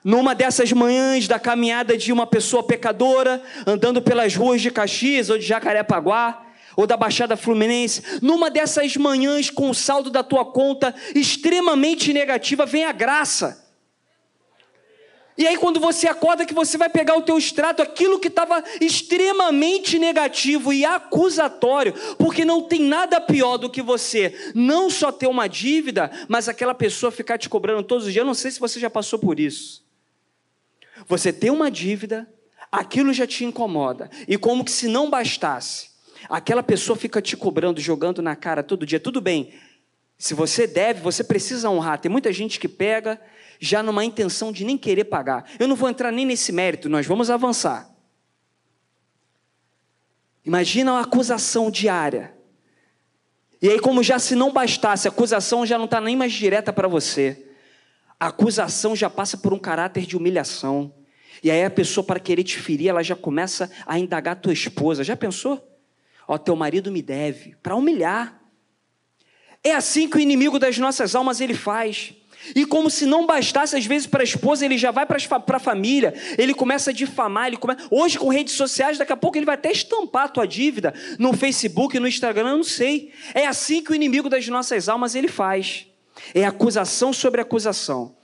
numa 0.05 0.33
dessas 0.33 0.73
manhãs 0.73 1.27
da 1.27 1.41
caminhada 1.41 1.99
de 1.99 2.13
uma 2.13 2.25
pessoa 2.25 2.63
pecadora, 2.63 3.43
andando 3.67 4.01
pelas 4.01 4.37
ruas 4.37 4.63
de 4.63 4.71
Caxias 4.71 5.29
ou 5.29 5.37
de 5.37 5.45
Jacarepaguá, 5.45 6.47
ou 6.77 6.87
da 6.87 6.97
Baixada 6.97 7.37
Fluminense, 7.37 8.21
numa 8.23 8.49
dessas 8.49 8.97
manhãs 8.97 9.51
com 9.51 9.69
o 9.69 9.75
saldo 9.75 10.09
da 10.09 10.23
tua 10.23 10.45
conta 10.45 10.95
extremamente 11.17 12.13
negativa, 12.13 12.65
vem 12.65 12.85
a 12.85 12.93
graça. 12.93 13.68
E 15.39 15.47
aí, 15.47 15.57
quando 15.57 15.79
você 15.79 16.09
acorda, 16.09 16.45
que 16.45 16.53
você 16.53 16.77
vai 16.77 16.91
pegar 16.91 17.17
o 17.17 17.23
teu 17.23 17.39
extrato, 17.39 17.81
aquilo 17.81 18.19
que 18.19 18.27
estava 18.27 18.63
extremamente 18.81 19.97
negativo 19.97 20.73
e 20.73 20.85
acusatório, 20.85 21.95
porque 22.19 22.45
não 22.45 22.63
tem 22.63 22.81
nada 22.81 23.21
pior 23.21 23.57
do 23.57 23.71
que 23.71 23.81
você 23.81 24.53
não 24.53 24.91
só 24.91 25.13
ter 25.13 25.29
uma 25.29 25.49
dívida, 25.49 26.11
mas 26.29 26.49
aquela 26.49 26.75
pessoa 26.75 27.13
ficar 27.13 27.39
te 27.39 27.49
cobrando 27.49 27.85
todos 27.85 28.07
os 28.07 28.13
dias. 28.13 28.23
Eu 28.23 28.27
não 28.27 28.35
sei 28.35 28.51
se 28.51 28.59
você 28.59 28.81
já 28.81 28.91
passou 28.91 29.17
por 29.17 29.39
isso. 29.39 29.87
Você 31.07 31.33
tem 31.33 31.51
uma 31.51 31.71
dívida, 31.71 32.29
aquilo 32.73 33.13
já 33.13 33.25
te 33.27 33.45
incomoda, 33.45 34.11
e 34.27 34.37
como 34.37 34.65
que 34.65 34.73
se 34.73 34.89
não 34.89 35.09
bastasse, 35.09 35.89
Aquela 36.29 36.63
pessoa 36.63 36.97
fica 36.97 37.23
te 37.23 37.37
cobrando, 37.37 37.81
jogando 37.81 38.21
na 38.21 38.35
cara 38.35 38.63
todo 38.63 38.87
dia. 38.87 38.99
Tudo 38.99 39.21
bem, 39.21 39.53
se 40.19 40.35
você 40.35 40.67
deve, 40.67 41.01
você 41.01 41.23
precisa 41.23 41.71
honrar. 41.71 42.01
Tem 42.01 42.11
muita 42.11 42.33
gente 42.33 42.59
que 42.59 42.67
pega 42.69 43.21
já 43.61 43.85
numa 43.85 44.05
intenção 44.05 44.51
de 44.51 44.65
nem 44.65 44.77
querer 44.77 45.05
pagar. 45.05 45.49
Eu 45.61 45.69
não 45.69 45.77
vou 45.77 45.89
entrar 45.89 46.11
nem 46.11 46.27
nesse 46.27 46.51
mérito, 46.51 46.89
nós 46.89 47.07
vamos 47.07 47.31
avançar. 47.31 47.89
Imagina 50.45 50.93
uma 50.93 51.03
acusação 51.03 51.71
diária. 51.71 52.35
E 53.63 53.69
aí, 53.69 53.79
como 53.79 54.03
já 54.03 54.19
se 54.19 54.35
não 54.35 54.53
bastasse, 54.53 55.07
a 55.07 55.11
acusação 55.11 55.65
já 55.65 55.79
não 55.79 55.85
está 55.85 56.01
nem 56.01 56.17
mais 56.17 56.33
direta 56.33 56.73
para 56.73 56.89
você. 56.89 57.47
A 58.19 58.29
acusação 58.29 58.97
já 58.97 59.09
passa 59.09 59.37
por 59.37 59.53
um 59.53 59.59
caráter 59.59 60.05
de 60.05 60.17
humilhação. 60.17 60.93
E 61.43 61.51
aí 61.51 61.65
a 61.65 61.71
pessoa, 61.71 62.05
para 62.05 62.19
querer 62.19 62.43
te 62.43 62.59
ferir, 62.59 62.89
ela 62.89 63.03
já 63.03 63.15
começa 63.15 63.71
a 63.87 63.99
indagar 63.99 64.41
tua 64.41 64.53
esposa. 64.53 65.05
Já 65.05 65.17
pensou? 65.17 65.65
Ó, 66.27 66.37
teu 66.37 66.57
marido 66.57 66.91
me 66.91 67.03
deve, 67.03 67.57
para 67.63 67.77
humilhar. 67.77 68.38
É 69.63 69.75
assim 69.75 70.09
que 70.09 70.17
o 70.17 70.21
inimigo 70.21 70.59
das 70.59 70.79
nossas 70.79 71.15
almas 71.15 71.41
ele 71.41 71.55
faz. 71.55 72.15
E 72.55 72.65
como 72.65 72.89
se 72.89 73.05
não 73.05 73.27
bastasse, 73.27 73.77
às 73.77 73.85
vezes, 73.85 74.07
para 74.07 74.23
a 74.23 74.25
esposa, 74.25 74.65
ele 74.65 74.79
já 74.79 74.91
vai 74.91 75.05
para 75.05 75.19
a 75.57 75.59
família, 75.59 76.15
ele 76.39 76.55
começa 76.55 76.91
a 76.91 76.93
difamar, 76.93 77.49
ele 77.49 77.57
começa... 77.57 77.87
hoje 77.91 78.19
com 78.19 78.29
redes 78.29 78.55
sociais, 78.55 78.97
daqui 78.97 79.13
a 79.13 79.17
pouco 79.17 79.37
ele 79.37 79.45
vai 79.45 79.57
até 79.57 79.71
estampar 79.71 80.25
a 80.25 80.29
tua 80.29 80.47
dívida 80.47 80.95
no 81.19 81.33
Facebook, 81.33 81.99
no 81.99 82.09
Instagram, 82.09 82.51
eu 82.51 82.57
não 82.59 82.65
sei. 82.65 83.13
É 83.35 83.47
assim 83.47 83.83
que 83.83 83.91
o 83.91 83.95
inimigo 83.95 84.29
das 84.29 84.47
nossas 84.49 84.89
almas 84.89 85.15
ele 85.15 85.29
faz. 85.29 85.87
É 86.35 86.45
acusação 86.45 87.13
sobre 87.13 87.41
acusação. 87.41 88.17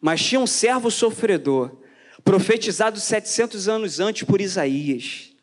Mas 0.00 0.22
tinha 0.22 0.40
um 0.40 0.46
servo 0.46 0.90
sofredor, 0.90 1.76
profetizado 2.24 2.98
700 2.98 3.68
anos 3.68 4.00
antes 4.00 4.24
por 4.24 4.40
Isaías 4.40 5.35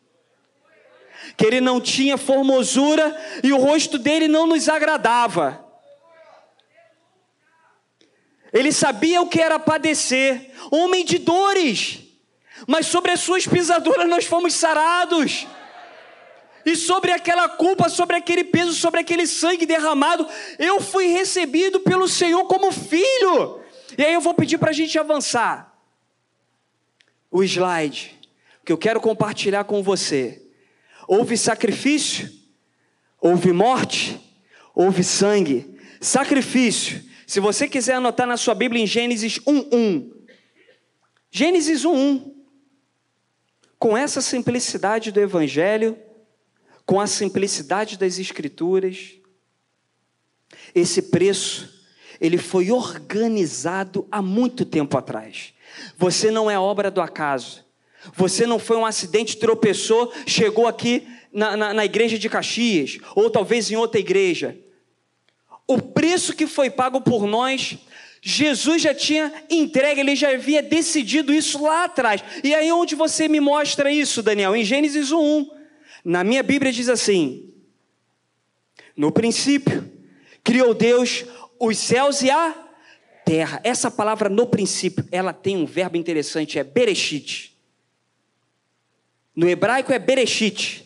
que 1.36 1.46
ele 1.46 1.62
não 1.62 1.80
tinha 1.80 2.18
formosura 2.18 3.16
e 3.44 3.52
o 3.52 3.58
rosto 3.58 3.98
dele 3.98 4.28
não 4.28 4.48
nos 4.48 4.70
agradava. 4.70 5.64
Ele 8.52 8.72
sabia 8.72 9.22
o 9.22 9.28
que 9.28 9.42
era 9.42 9.58
padecer, 9.58 10.52
homem 10.70 11.04
de 11.04 11.18
dores, 11.18 12.02
mas 12.68 12.86
sobre 12.86 13.12
as 13.12 13.20
suas 13.20 13.48
pisaduras 13.48 14.08
nós 14.08 14.26
fomos 14.26 14.54
sarados. 14.54 15.48
E 16.66 16.76
sobre 16.76 17.12
aquela 17.12 17.50
culpa, 17.50 17.90
sobre 17.90 18.16
aquele 18.16 18.44
peso, 18.44 18.74
sobre 18.74 19.00
aquele 19.00 19.28
sangue 19.28 19.66
derramado, 19.66 20.26
eu 20.58 20.80
fui 20.80 21.08
recebido 21.08 21.80
pelo 21.82 22.08
Senhor 22.08 22.46
como 22.46 22.72
filho. 22.72 23.62
E 23.98 24.04
aí 24.04 24.14
eu 24.14 24.22
vou 24.22 24.34
pedir 24.34 24.58
para 24.58 24.70
a 24.70 24.74
gente 24.74 24.98
avançar. 24.98 25.74
O 27.30 27.44
slide 27.44 28.18
que 28.64 28.72
eu 28.72 28.78
quero 28.78 29.02
compartilhar 29.02 29.64
com 29.66 29.84
você 29.84 30.43
Houve 31.16 31.38
sacrifício, 31.38 32.28
houve 33.22 33.54
morte, 33.54 34.20
houve 34.74 35.04
sangue. 35.04 35.78
Sacrifício. 36.02 37.04
Se 37.28 37.40
você 37.40 37.68
quiser 37.68 37.94
anotar 37.98 38.26
na 38.26 38.36
sua 38.36 38.56
Bíblia 38.56 38.82
em 38.82 38.88
Gênesis 38.88 39.38
1:1. 39.46 40.12
Gênesis 41.30 41.86
1:1. 41.86 42.34
Com 43.78 43.96
essa 43.96 44.22
simplicidade 44.22 45.12
do 45.12 45.20
evangelho, 45.20 46.00
com 46.84 47.00
a 47.00 47.06
simplicidade 47.06 47.96
das 47.96 48.18
Escrituras, 48.18 49.12
esse 50.74 51.00
preço, 51.00 51.86
ele 52.20 52.40
foi 52.40 52.72
organizado 52.72 54.08
há 54.10 54.20
muito 54.20 54.66
tempo 54.66 54.98
atrás. 54.98 55.54
Você 55.96 56.32
não 56.32 56.50
é 56.50 56.58
obra 56.58 56.90
do 56.90 57.02
acaso. 57.02 57.63
Você 58.16 58.46
não 58.46 58.60
foi 58.60 58.78
um 58.78 58.86
acidente, 58.86 59.38
tropeçou, 59.38 60.12
chegou 60.28 60.68
aqui 60.68 61.08
na, 61.32 61.56
na, 61.56 61.74
na 61.74 61.86
igreja 61.86 62.18
de 62.20 62.30
Caxias, 62.30 62.98
ou 63.16 63.30
talvez 63.30 63.72
em 63.72 63.76
outra 63.76 64.00
igreja. 64.00 64.58
O 65.68 65.82
preço 65.82 66.36
que 66.36 66.46
foi 66.46 66.70
pago 66.70 67.02
por 67.02 67.26
nós 67.26 67.78
Jesus 68.26 68.82
já 68.82 68.96
tinha 68.96 69.34
entregue, 69.50 70.00
ele 70.00 70.16
já 70.16 70.30
havia 70.30 70.64
decidido 70.64 71.34
isso 71.34 71.62
lá 71.62 71.84
atrás. 71.84 72.24
E 72.42 72.56
aí 72.56 72.72
onde 72.72 72.96
você 72.96 73.28
me 73.28 73.42
mostra 73.42 73.92
isso, 73.92 74.24
Daniel? 74.24 74.56
Em 74.56 74.64
Gênesis 74.64 75.12
1. 75.12 75.50
Na 76.06 76.24
minha 76.24 76.42
Bíblia 76.42 76.72
diz 76.72 76.88
assim: 76.88 77.54
No 78.96 79.12
princípio 79.12 79.92
criou 80.42 80.74
Deus 80.74 81.26
os 81.60 81.78
céus 81.78 82.22
e 82.22 82.32
a 82.32 82.56
terra. 83.26 83.60
Essa 83.62 83.92
palavra 83.92 84.30
no 84.30 84.48
princípio, 84.48 85.06
ela 85.12 85.34
tem 85.34 85.58
um 85.58 85.66
verbo 85.66 85.98
interessante, 85.98 86.58
é 86.58 86.64
bereshit. 86.64 87.53
No 89.36 89.50
hebraico 89.50 89.92
é 89.92 90.00
bereshit. 90.00 90.84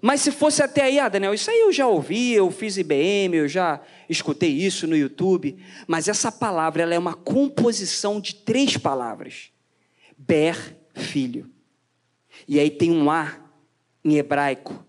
Mas 0.00 0.20
se 0.20 0.32
fosse 0.32 0.60
até 0.60 0.82
aí, 0.82 0.98
ah, 0.98 1.08
Daniel, 1.08 1.32
isso 1.32 1.48
aí 1.48 1.60
eu 1.60 1.72
já 1.72 1.86
ouvi, 1.86 2.32
eu 2.32 2.50
fiz 2.50 2.76
IBM, 2.76 3.36
eu 3.36 3.46
já 3.46 3.80
escutei 4.08 4.50
isso 4.50 4.84
no 4.88 4.96
YouTube. 4.96 5.56
Mas 5.86 6.08
essa 6.08 6.32
palavra 6.32 6.82
ela 6.82 6.92
é 6.92 6.98
uma 6.98 7.14
composição 7.14 8.20
de 8.20 8.34
três 8.34 8.76
palavras: 8.76 9.52
Ber, 10.18 10.76
filho. 10.92 11.48
E 12.48 12.58
aí 12.58 12.68
tem 12.68 12.90
um 12.90 13.08
A 13.08 13.38
em 14.04 14.16
hebraico, 14.16 14.84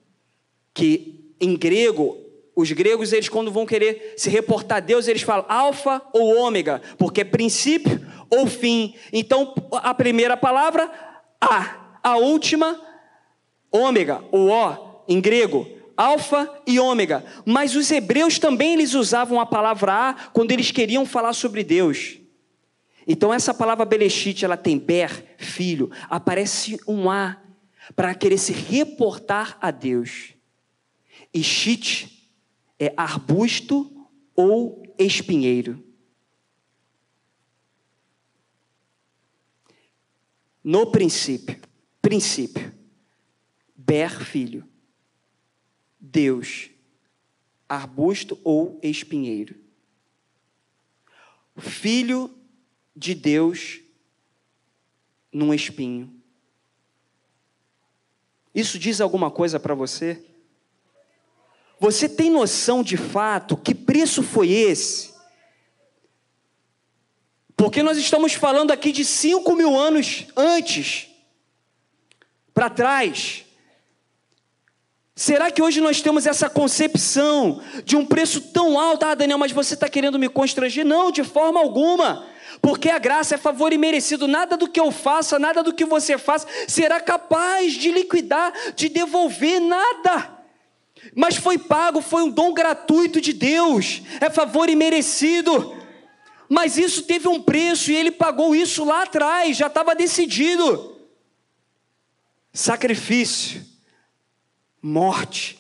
que 0.74 1.36
em 1.40 1.56
grego, 1.56 2.18
os 2.56 2.72
gregos, 2.72 3.14
eles 3.14 3.30
quando 3.30 3.52
vão 3.52 3.68
querer 3.68 4.16
se 4.18 4.32
reportar 4.32 4.78
a 4.78 4.82
Deus, 4.82 5.08
eles 5.08 5.22
falam 5.22 5.46
alfa 5.48 6.02
ou 6.12 6.38
ômega, 6.38 6.82
porque 6.98 7.22
é 7.22 7.26
princípio 7.26 8.04
ou 8.32 8.48
fim. 8.48 8.96
Então, 9.12 9.54
a 9.72 9.94
primeira 9.94 10.36
palavra, 10.36 10.92
A. 11.40 11.83
A 12.04 12.18
última, 12.18 12.80
ômega, 13.72 14.22
o 14.32 14.50
O 14.50 15.06
em 15.08 15.22
grego, 15.22 15.68
alfa 15.96 16.62
e 16.68 16.80
ômega. 16.80 17.26
Mas 17.46 17.76
os 17.76 17.90
hebreus 17.90 18.38
também 18.38 18.74
eles 18.74 18.94
usavam 18.94 19.40
a 19.40 19.46
palavra 19.46 20.10
A 20.10 20.14
quando 20.32 20.52
eles 20.52 20.70
queriam 20.70 21.06
falar 21.06 21.34
sobre 21.34 21.64
Deus. 21.64 22.20
Então 23.08 23.34
essa 23.34 23.54
palavra 23.54 23.86
belechite, 23.86 24.46
ela 24.46 24.58
tem 24.58 24.78
ber, 24.78 25.36
filho, 25.38 25.90
aparece 26.10 26.80
um 26.88 27.10
A 27.10 27.38
para 27.96 28.14
querer 28.16 28.38
se 28.38 28.54
reportar 28.54 29.58
a 29.62 29.72
Deus. 29.72 30.34
E 31.34 31.44
chite 31.44 32.30
é 32.80 32.94
arbusto 32.96 34.08
ou 34.36 34.84
espinheiro. 34.98 35.84
No 40.64 40.90
princípio, 40.92 41.60
princípio, 42.04 42.72
ber, 43.74 44.24
filho. 44.24 44.68
Deus, 45.98 46.70
arbusto 47.68 48.38
ou 48.44 48.78
espinheiro. 48.84 49.56
Filho 51.58 52.30
de 52.94 53.16
Deus 53.16 53.80
num 55.32 55.54
espinho. 55.54 56.14
Isso 58.54 58.78
diz 58.78 59.00
alguma 59.00 59.32
coisa 59.32 59.58
para 59.60 59.74
você? 59.74 60.22
Você 61.80 62.10
tem 62.10 62.30
noção 62.30 62.84
de 62.84 62.98
fato 62.98 63.56
que 63.56 63.74
preço 63.74 64.22
foi 64.22 64.52
esse? 64.52 65.14
Porque 67.56 67.82
nós 67.82 67.98
estamos 67.98 68.34
falando 68.34 68.72
aqui 68.72 68.92
de 68.92 69.06
cinco 69.06 69.56
mil 69.56 69.76
anos 69.78 70.28
antes, 70.36 71.13
para 72.54 72.70
trás. 72.70 73.46
Será 75.16 75.52
que 75.52 75.62
hoje 75.62 75.80
nós 75.80 76.02
temos 76.02 76.26
essa 76.26 76.50
concepção 76.50 77.62
de 77.86 77.96
um 77.96 78.06
preço 78.06 78.42
tão 78.42 78.80
alto? 78.80 79.06
Ah, 79.06 79.14
Daniel, 79.14 79.38
mas 79.38 79.52
você 79.52 79.76
está 79.76 79.88
querendo 79.88 80.18
me 80.18 80.28
constranger? 80.28 80.84
Não, 80.84 81.12
de 81.12 81.24
forma 81.24 81.60
alguma. 81.60 82.26
Porque 82.62 82.90
a 82.90 82.98
graça 82.98 83.36
é 83.36 83.38
favor 83.38 83.72
e 83.72 83.78
merecido. 83.78 84.28
Nada 84.28 84.58
do 84.58 84.68
que 84.68 84.80
eu 84.80 84.92
faça, 84.92 85.38
nada 85.38 85.62
do 85.62 85.74
que 85.74 85.86
você 85.86 86.18
faça 86.18 86.48
será 86.68 87.00
capaz 87.00 87.74
de 87.74 87.92
liquidar, 87.92 88.52
de 88.76 88.90
devolver 88.90 89.60
nada. 89.60 90.32
Mas 91.16 91.36
foi 91.36 91.58
pago, 91.58 92.02
foi 92.02 92.24
um 92.24 92.30
dom 92.30 92.54
gratuito 92.54 93.22
de 93.22 93.34
Deus. 93.34 94.02
É 94.20 94.30
favor 94.32 94.68
e 94.68 94.76
merecido. 94.76 95.76
Mas 96.50 96.78
isso 96.78 97.04
teve 97.04 97.28
um 97.28 97.42
preço 97.42 97.92
e 97.92 97.96
ele 97.96 98.12
pagou 98.12 98.56
isso 98.56 98.84
lá 98.84 99.04
atrás, 99.04 99.58
já 99.58 99.68
estava 99.68 99.94
decidido. 99.94 100.93
Sacrifício 102.54 103.66
morte. 104.80 105.58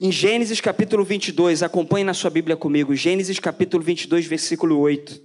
Em 0.00 0.10
Gênesis 0.10 0.60
capítulo 0.60 1.04
22, 1.04 1.62
acompanhe 1.62 2.04
na 2.04 2.12
sua 2.12 2.28
Bíblia 2.28 2.56
comigo, 2.56 2.94
Gênesis 2.96 3.38
capítulo 3.38 3.82
22, 3.82 4.26
versículo 4.26 4.78
8. 4.80 5.22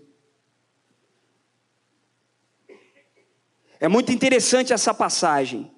É 3.80 3.88
muito 3.88 4.12
interessante 4.12 4.72
essa 4.72 4.94
passagem. 4.94 5.72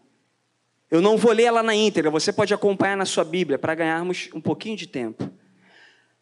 Eu 0.92 1.02
não 1.02 1.18
vou 1.18 1.32
ler 1.32 1.44
ela 1.44 1.64
na 1.64 1.74
íntegra, 1.74 2.12
você 2.12 2.34
pode 2.34 2.54
acompanhar 2.54 2.98
na 2.98 3.06
sua 3.06 3.24
Bíblia 3.24 3.58
para 3.58 3.74
ganharmos 3.74 4.30
um 4.34 4.42
pouquinho 4.42 4.76
de 4.76 4.88
tempo. 4.88 5.30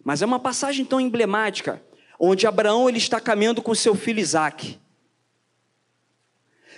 Mas 0.03 0.21
é 0.21 0.25
uma 0.25 0.39
passagem 0.39 0.85
tão 0.85 1.01
emblemática, 1.01 1.81
onde 2.19 2.45
Abraão 2.45 2.87
ele 2.87 2.99
está 2.99 3.19
caminhando 3.19 3.61
com 3.61 3.73
seu 3.73 3.95
filho 3.95 4.19
Isaac. 4.19 4.79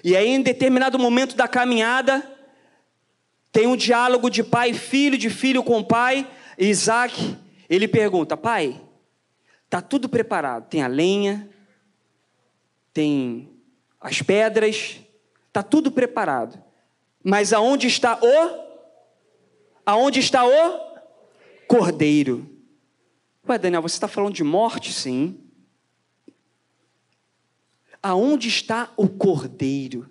E 0.06 0.16
aí, 0.16 0.30
em 0.30 0.42
determinado 0.44 1.00
momento 1.00 1.36
da 1.36 1.48
caminhada, 1.48 2.24
tem 3.52 3.66
um 3.66 3.76
diálogo 3.76 4.30
de 4.30 4.44
pai 4.44 4.70
e 4.70 4.74
filho, 4.76 5.18
de 5.18 5.32
filho 5.32 5.64
com 5.64 5.84
pai. 5.84 6.30
Isaac, 6.60 7.36
ele 7.68 7.88
pergunta: 7.88 8.38
Pai, 8.38 8.80
está 9.64 9.82
tudo 9.82 10.08
preparado? 10.08 10.70
Tem 10.70 10.84
a 10.84 10.88
lenha, 10.88 11.50
tem 12.94 13.50
as 14.00 14.22
pedras, 14.22 15.00
está 15.48 15.64
tudo 15.64 15.92
preparado. 15.92 16.64
Mas 17.24 17.52
aonde 17.52 17.88
está 17.88 18.20
o? 18.22 18.66
Aonde 19.84 20.20
está 20.20 20.46
o? 20.46 21.00
Cordeiro. 21.68 22.48
Ué, 23.50 23.58
Daniel, 23.58 23.82
você 23.82 23.96
está 23.96 24.08
falando 24.08 24.36
de 24.36 24.44
morte? 24.44 24.94
Sim. 24.94 25.45
Aonde 28.08 28.50
está 28.50 28.92
o 28.96 29.08
cordeiro? 29.10 30.08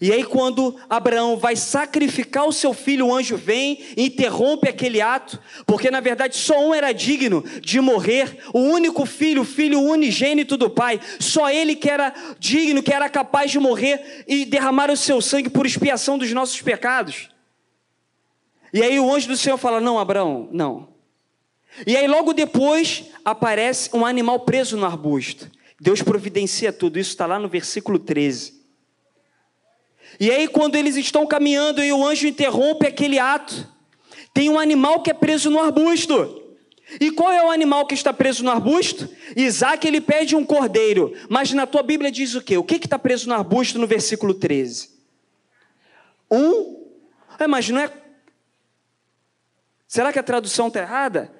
E 0.00 0.12
aí, 0.12 0.22
quando 0.22 0.76
Abraão 0.88 1.36
vai 1.36 1.56
sacrificar 1.56 2.46
o 2.46 2.52
seu 2.52 2.72
filho, 2.72 3.08
o 3.08 3.12
anjo 3.12 3.36
vem 3.36 3.80
e 3.96 4.06
interrompe 4.06 4.68
aquele 4.68 5.00
ato, 5.00 5.40
porque 5.66 5.90
na 5.90 5.98
verdade 5.98 6.36
só 6.36 6.64
um 6.64 6.72
era 6.72 6.92
digno 6.92 7.42
de 7.60 7.80
morrer, 7.80 8.38
o 8.52 8.60
único 8.60 9.04
filho, 9.04 9.42
o 9.42 9.44
filho 9.44 9.80
unigênito 9.80 10.56
do 10.56 10.70
pai, 10.70 11.00
só 11.18 11.50
ele 11.50 11.74
que 11.74 11.90
era 11.90 12.14
digno, 12.38 12.84
que 12.84 12.94
era 12.94 13.08
capaz 13.08 13.50
de 13.50 13.58
morrer 13.58 14.24
e 14.28 14.44
derramar 14.44 14.88
o 14.88 14.96
seu 14.96 15.20
sangue 15.20 15.50
por 15.50 15.66
expiação 15.66 16.16
dos 16.16 16.32
nossos 16.32 16.62
pecados. 16.62 17.30
E 18.72 18.80
aí 18.80 19.00
o 19.00 19.12
anjo 19.12 19.26
do 19.26 19.36
Senhor 19.36 19.58
fala: 19.58 19.80
Não, 19.80 19.98
Abraão, 19.98 20.48
não. 20.52 20.88
E 21.84 21.96
aí 21.96 22.06
logo 22.06 22.32
depois 22.32 23.06
aparece 23.24 23.90
um 23.92 24.06
animal 24.06 24.38
preso 24.38 24.76
no 24.76 24.86
arbusto. 24.86 25.50
Deus 25.84 26.00
providencia 26.00 26.72
tudo, 26.72 26.98
isso 26.98 27.10
está 27.10 27.26
lá 27.26 27.38
no 27.38 27.46
versículo 27.46 27.98
13. 27.98 28.54
E 30.18 30.30
aí, 30.30 30.48
quando 30.48 30.76
eles 30.76 30.96
estão 30.96 31.26
caminhando 31.26 31.84
e 31.84 31.92
o 31.92 32.02
anjo 32.02 32.26
interrompe 32.26 32.86
aquele 32.86 33.18
ato, 33.18 33.70
tem 34.32 34.48
um 34.48 34.58
animal 34.58 35.02
que 35.02 35.10
é 35.10 35.14
preso 35.14 35.50
no 35.50 35.60
arbusto. 35.60 36.42
E 36.98 37.10
qual 37.10 37.30
é 37.30 37.44
o 37.44 37.50
animal 37.50 37.84
que 37.84 37.92
está 37.92 38.14
preso 38.14 38.42
no 38.42 38.50
arbusto? 38.50 39.06
Isaac 39.36 39.86
ele 39.86 40.00
pede 40.00 40.34
um 40.34 40.42
cordeiro, 40.42 41.12
mas 41.28 41.52
na 41.52 41.66
tua 41.66 41.82
Bíblia 41.82 42.10
diz 42.10 42.34
o 42.34 42.40
quê? 42.40 42.56
O 42.56 42.64
que 42.64 42.76
está 42.76 42.98
preso 42.98 43.28
no 43.28 43.34
arbusto 43.34 43.78
no 43.78 43.86
versículo 43.86 44.32
13? 44.32 44.88
Um. 46.30 46.82
É, 47.38 47.46
mas 47.46 47.68
não 47.68 47.82
é. 47.82 47.92
Será 49.86 50.10
que 50.14 50.18
a 50.18 50.22
tradução 50.22 50.68
está 50.68 50.80
errada? 50.80 51.30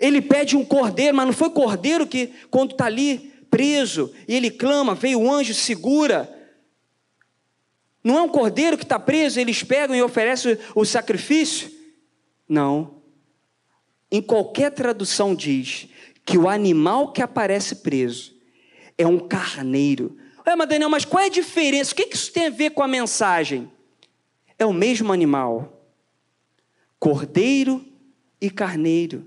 Ele 0.00 0.22
pede 0.22 0.56
um 0.56 0.64
cordeiro, 0.64 1.14
mas 1.14 1.26
não 1.26 1.34
foi 1.34 1.50
cordeiro 1.50 2.06
que, 2.06 2.32
quando 2.50 2.70
está 2.70 2.86
ali 2.86 3.35
preso, 3.50 4.12
e 4.26 4.34
ele 4.34 4.50
clama, 4.50 4.94
veio 4.94 5.20
o 5.20 5.32
anjo, 5.32 5.54
segura, 5.54 6.32
não 8.02 8.18
é 8.18 8.22
um 8.22 8.28
cordeiro 8.28 8.76
que 8.76 8.84
está 8.84 8.98
preso, 8.98 9.40
eles 9.40 9.62
pegam 9.62 9.96
e 9.96 10.02
oferecem 10.02 10.58
o 10.74 10.84
sacrifício? 10.84 11.70
Não. 12.48 13.02
Em 14.10 14.22
qualquer 14.22 14.70
tradução 14.70 15.34
diz 15.34 15.88
que 16.24 16.38
o 16.38 16.48
animal 16.48 17.12
que 17.12 17.22
aparece 17.22 17.76
preso 17.76 18.34
é 18.96 19.06
um 19.06 19.18
carneiro. 19.18 20.16
Ué, 20.46 20.54
mas 20.54 20.68
Daniel, 20.68 20.88
mas 20.88 21.04
qual 21.04 21.22
é 21.22 21.26
a 21.26 21.30
diferença? 21.30 21.92
O 21.92 21.96
que 21.96 22.14
isso 22.14 22.32
tem 22.32 22.46
a 22.46 22.50
ver 22.50 22.70
com 22.70 22.82
a 22.82 22.88
mensagem? 22.88 23.70
É 24.58 24.64
o 24.64 24.72
mesmo 24.72 25.12
animal, 25.12 25.76
Cordeiro 26.98 27.84
e 28.40 28.50
carneiro 28.50 29.26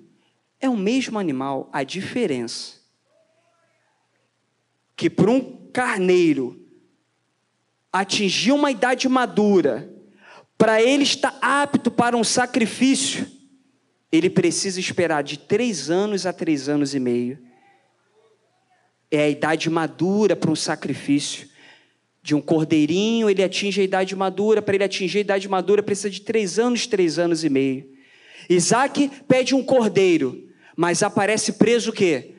é 0.60 0.68
o 0.68 0.76
mesmo 0.76 1.18
animal, 1.18 1.70
a 1.72 1.84
diferença 1.84 2.79
que 5.00 5.10
para 5.10 5.32
um 5.32 5.70
carneiro 5.72 6.60
atingir 7.90 8.52
uma 8.52 8.70
idade 8.70 9.08
madura, 9.08 9.90
para 10.58 10.82
ele 10.82 11.04
estar 11.04 11.38
apto 11.42 11.90
para 11.90 12.18
um 12.18 12.24
sacrifício, 12.24 13.26
ele 14.12 14.30
precisa 14.30 14.78
esperar 14.78 15.24
de 15.24 15.40
três 15.40 15.90
anos 15.90 16.26
a 16.26 16.34
três 16.34 16.68
anos 16.68 16.94
e 16.94 17.00
meio. 17.00 17.40
É 19.10 19.22
a 19.22 19.30
idade 19.30 19.70
madura 19.70 20.36
para 20.36 20.52
um 20.52 20.56
sacrifício. 20.56 21.48
De 22.22 22.36
um 22.36 22.42
cordeirinho, 22.42 23.30
ele 23.30 23.42
atinge 23.42 23.80
a 23.80 23.84
idade 23.86 24.14
madura. 24.18 24.62
Para 24.62 24.76
ele 24.76 24.84
atingir 24.84 25.20
a 25.20 25.22
idade 25.22 25.48
madura, 25.48 25.82
precisa 25.82 26.10
de 26.10 26.20
três 26.20 26.60
anos, 26.60 26.86
três 26.86 27.18
anos 27.18 27.46
e 27.46 27.50
meio. 27.50 27.90
Isaac 28.50 29.10
pede 29.30 29.56
um 29.56 29.64
cordeiro, 29.64 30.46
mas 30.76 31.02
aparece 31.02 31.54
preso 31.54 31.92
o 31.92 31.94
quê? 31.94 32.36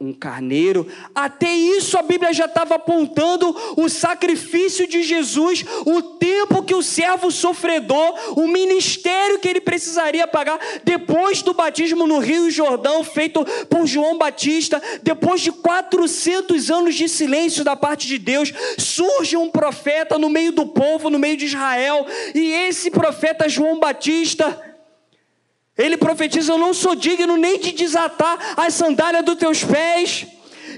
Um 0.00 0.12
carneiro. 0.12 0.86
Até 1.12 1.52
isso 1.52 1.98
a 1.98 2.02
Bíblia 2.02 2.32
já 2.32 2.44
estava 2.44 2.76
apontando 2.76 3.54
o 3.76 3.88
sacrifício 3.88 4.86
de 4.86 5.02
Jesus, 5.02 5.64
o 5.84 6.00
tempo 6.00 6.62
que 6.62 6.74
o 6.74 6.84
servo 6.84 7.32
sofredor, 7.32 8.14
o 8.36 8.46
ministério 8.46 9.40
que 9.40 9.48
ele 9.48 9.60
precisaria 9.60 10.28
pagar 10.28 10.60
depois 10.84 11.42
do 11.42 11.52
batismo 11.52 12.06
no 12.06 12.20
Rio 12.20 12.48
Jordão, 12.48 13.02
feito 13.02 13.44
por 13.68 13.86
João 13.86 14.16
Batista, 14.16 14.80
depois 15.02 15.40
de 15.40 15.50
400 15.50 16.70
anos 16.70 16.94
de 16.94 17.08
silêncio 17.08 17.64
da 17.64 17.74
parte 17.74 18.06
de 18.06 18.18
Deus, 18.18 18.52
surge 18.78 19.36
um 19.36 19.50
profeta 19.50 20.16
no 20.16 20.28
meio 20.28 20.52
do 20.52 20.64
povo, 20.64 21.10
no 21.10 21.18
meio 21.18 21.36
de 21.36 21.46
Israel, 21.46 22.06
e 22.36 22.52
esse 22.52 22.88
profeta 22.88 23.48
João 23.48 23.80
Batista 23.80 24.77
ele 25.78 25.96
profetiza: 25.96 26.52
Eu 26.52 26.58
não 26.58 26.74
sou 26.74 26.96
digno 26.96 27.36
nem 27.36 27.58
de 27.58 27.72
desatar 27.72 28.54
as 28.56 28.74
sandálias 28.74 29.24
dos 29.24 29.36
teus 29.36 29.62
pés. 29.62 30.26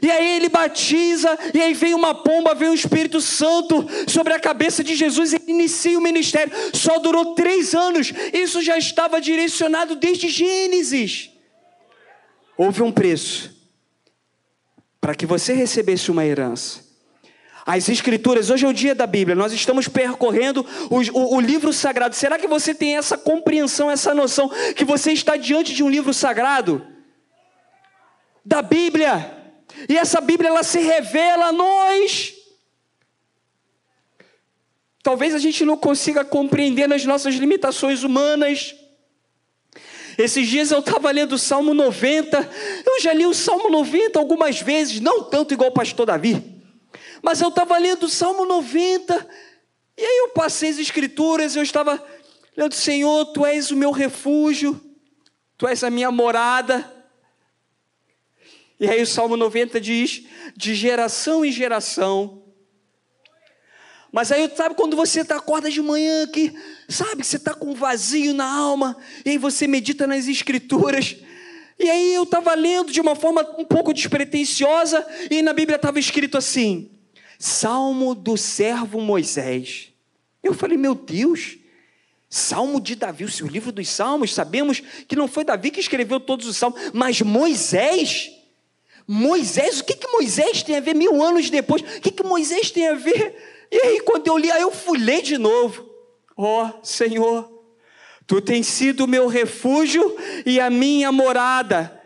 E 0.02 0.10
aí 0.10 0.36
ele 0.36 0.48
batiza, 0.48 1.36
e 1.52 1.60
aí 1.60 1.74
vem 1.74 1.94
uma 1.94 2.14
pomba, 2.14 2.54
vem 2.54 2.70
o 2.70 2.74
Espírito 2.74 3.20
Santo 3.20 3.86
sobre 4.06 4.32
a 4.32 4.40
cabeça 4.40 4.84
de 4.84 4.94
Jesus 4.94 5.32
e 5.32 5.42
inicia 5.48 5.98
o 5.98 6.02
ministério. 6.02 6.52
Só 6.72 6.98
durou 6.98 7.34
três 7.34 7.74
anos, 7.74 8.12
isso 8.32 8.62
já 8.62 8.78
estava 8.78 9.20
direcionado 9.20 9.96
desde 9.96 10.28
Gênesis. 10.28 11.30
Houve 12.56 12.82
um 12.82 12.92
preço 12.92 13.54
para 15.00 15.14
que 15.14 15.26
você 15.26 15.52
recebesse 15.52 16.10
uma 16.10 16.24
herança. 16.24 16.89
As 17.66 17.88
Escrituras, 17.88 18.50
hoje 18.50 18.64
é 18.64 18.68
o 18.68 18.72
dia 18.72 18.94
da 18.94 19.06
Bíblia, 19.06 19.36
nós 19.36 19.52
estamos 19.52 19.86
percorrendo 19.86 20.64
o, 20.90 20.96
o, 20.96 21.36
o, 21.36 21.40
livro 21.40 21.72
sagrado. 21.72 22.14
Será 22.14 22.38
que 22.38 22.46
você 22.46 22.74
tem 22.74 22.96
essa 22.96 23.18
compreensão, 23.18 23.90
essa 23.90 24.14
noção, 24.14 24.50
que 24.74 24.84
você 24.84 25.12
está 25.12 25.36
diante 25.36 25.74
de 25.74 25.82
um 25.82 25.88
livro 25.88 26.12
sagrado? 26.14 26.86
Da 28.44 28.62
Bíblia. 28.62 29.36
E 29.88 29.96
essa 29.96 30.20
Bíblia, 30.20 30.48
ela 30.48 30.62
se 30.62 30.80
revela 30.80 31.46
a 31.46 31.52
nós. 31.52 32.34
Talvez 35.02 35.34
a 35.34 35.38
gente 35.38 35.64
não 35.64 35.76
consiga 35.76 36.24
compreender 36.24 36.86
nas 36.86 37.04
nossas 37.04 37.34
limitações 37.34 38.02
humanas. 38.02 38.74
Esses 40.18 40.46
dias 40.48 40.70
eu 40.70 40.80
estava 40.80 41.10
lendo 41.10 41.34
o 41.34 41.38
Salmo 41.38 41.72
90. 41.72 42.50
Eu 42.86 43.00
já 43.00 43.12
li 43.12 43.26
o 43.26 43.34
Salmo 43.34 43.70
90 43.70 44.18
algumas 44.18 44.60
vezes, 44.60 45.00
não 45.00 45.22
tanto 45.22 45.54
igual 45.54 45.70
o 45.70 45.74
pastor 45.74 46.06
Davi. 46.06 46.59
Mas 47.22 47.40
eu 47.40 47.48
estava 47.48 47.76
lendo 47.78 48.04
o 48.04 48.08
Salmo 48.08 48.46
90, 48.46 49.28
e 49.96 50.02
aí 50.02 50.18
eu 50.18 50.28
passei 50.30 50.70
as 50.70 50.78
escrituras, 50.78 51.54
eu 51.54 51.62
estava 51.62 52.02
lendo, 52.56 52.74
Senhor, 52.74 53.26
Tu 53.26 53.44
és 53.44 53.70
o 53.70 53.76
meu 53.76 53.90
refúgio, 53.90 54.80
Tu 55.58 55.68
és 55.68 55.84
a 55.84 55.90
minha 55.90 56.10
morada. 56.10 56.90
E 58.78 58.88
aí 58.88 59.02
o 59.02 59.06
Salmo 59.06 59.36
90 59.36 59.78
diz, 59.78 60.24
de 60.56 60.74
geração 60.74 61.44
em 61.44 61.52
geração. 61.52 62.42
Mas 64.12 64.32
aí, 64.32 64.50
sabe 64.56 64.74
quando 64.74 64.96
você 64.96 65.24
tá, 65.24 65.36
acorda 65.36 65.70
de 65.70 65.80
manhã 65.80 66.26
que, 66.26 66.52
sabe, 66.88 67.20
que 67.20 67.26
você 67.26 67.36
está 67.36 67.54
com 67.54 67.70
um 67.70 67.74
vazio 67.74 68.34
na 68.34 68.50
alma, 68.50 68.96
e 69.24 69.30
aí 69.30 69.38
você 69.38 69.66
medita 69.68 70.06
nas 70.06 70.26
escrituras, 70.26 71.16
e 71.78 71.88
aí 71.88 72.14
eu 72.14 72.24
estava 72.24 72.54
lendo 72.54 72.90
de 72.90 73.00
uma 73.00 73.14
forma 73.14 73.42
um 73.56 73.64
pouco 73.64 73.94
despretensiosa, 73.94 75.06
e 75.30 75.42
na 75.42 75.52
Bíblia 75.52 75.76
estava 75.76 76.00
escrito 76.00 76.36
assim: 76.36 76.90
Salmo 77.40 78.14
do 78.14 78.36
servo 78.36 79.00
Moisés. 79.00 79.88
Eu 80.42 80.54
falei, 80.54 80.76
meu 80.76 80.94
Deus, 80.94 81.56
Salmo 82.28 82.80
de 82.80 82.94
Davi, 82.94 83.24
o 83.24 83.46
livro 83.46 83.72
dos 83.72 83.88
Salmos, 83.88 84.34
sabemos 84.34 84.80
que 85.08 85.16
não 85.16 85.26
foi 85.26 85.42
Davi 85.42 85.70
que 85.70 85.80
escreveu 85.80 86.20
todos 86.20 86.46
os 86.46 86.56
salmos, 86.56 86.78
mas 86.92 87.20
Moisés. 87.22 88.30
Moisés, 89.08 89.80
o 89.80 89.84
que, 89.84 89.94
que 89.94 90.06
Moisés 90.12 90.62
tem 90.62 90.76
a 90.76 90.80
ver 90.80 90.94
mil 90.94 91.20
anos 91.20 91.50
depois? 91.50 91.82
O 91.82 92.00
que, 92.00 92.12
que 92.12 92.22
Moisés 92.22 92.70
tem 92.70 92.86
a 92.86 92.94
ver? 92.94 93.66
E 93.72 93.76
aí, 93.76 94.00
quando 94.02 94.28
eu 94.28 94.38
li, 94.38 94.52
aí 94.52 94.62
eu 94.62 94.70
fui 94.70 94.98
ler 94.98 95.22
de 95.22 95.36
novo. 95.36 95.88
Ó 96.36 96.66
oh, 96.66 96.84
Senhor, 96.84 97.60
Tu 98.30 98.40
tens 98.40 98.68
sido 98.68 99.06
o 99.06 99.08
meu 99.08 99.26
refúgio 99.26 100.16
e 100.46 100.60
a 100.60 100.70
minha 100.70 101.10
morada. 101.10 101.99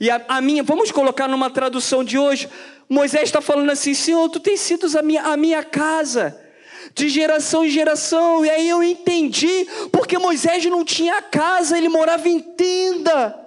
E 0.00 0.10
a, 0.10 0.20
a 0.26 0.40
minha, 0.40 0.62
vamos 0.62 0.90
colocar 0.90 1.28
numa 1.28 1.50
tradução 1.50 2.02
de 2.02 2.18
hoje, 2.18 2.48
Moisés 2.88 3.24
está 3.24 3.42
falando 3.42 3.70
assim: 3.70 3.92
Senhor, 3.92 4.28
tu 4.30 4.40
tens 4.40 4.60
sido 4.60 4.86
a 4.98 5.02
minha, 5.02 5.22
a 5.22 5.36
minha 5.36 5.62
casa, 5.62 6.40
de 6.94 7.08
geração 7.08 7.64
em 7.64 7.70
geração. 7.70 8.44
E 8.44 8.48
aí 8.48 8.68
eu 8.68 8.82
entendi, 8.82 9.66
porque 9.92 10.16
Moisés 10.18 10.64
não 10.64 10.84
tinha 10.84 11.20
casa, 11.20 11.76
ele 11.76 11.88
morava 11.88 12.28
em 12.28 12.40
tenda. 12.40 13.38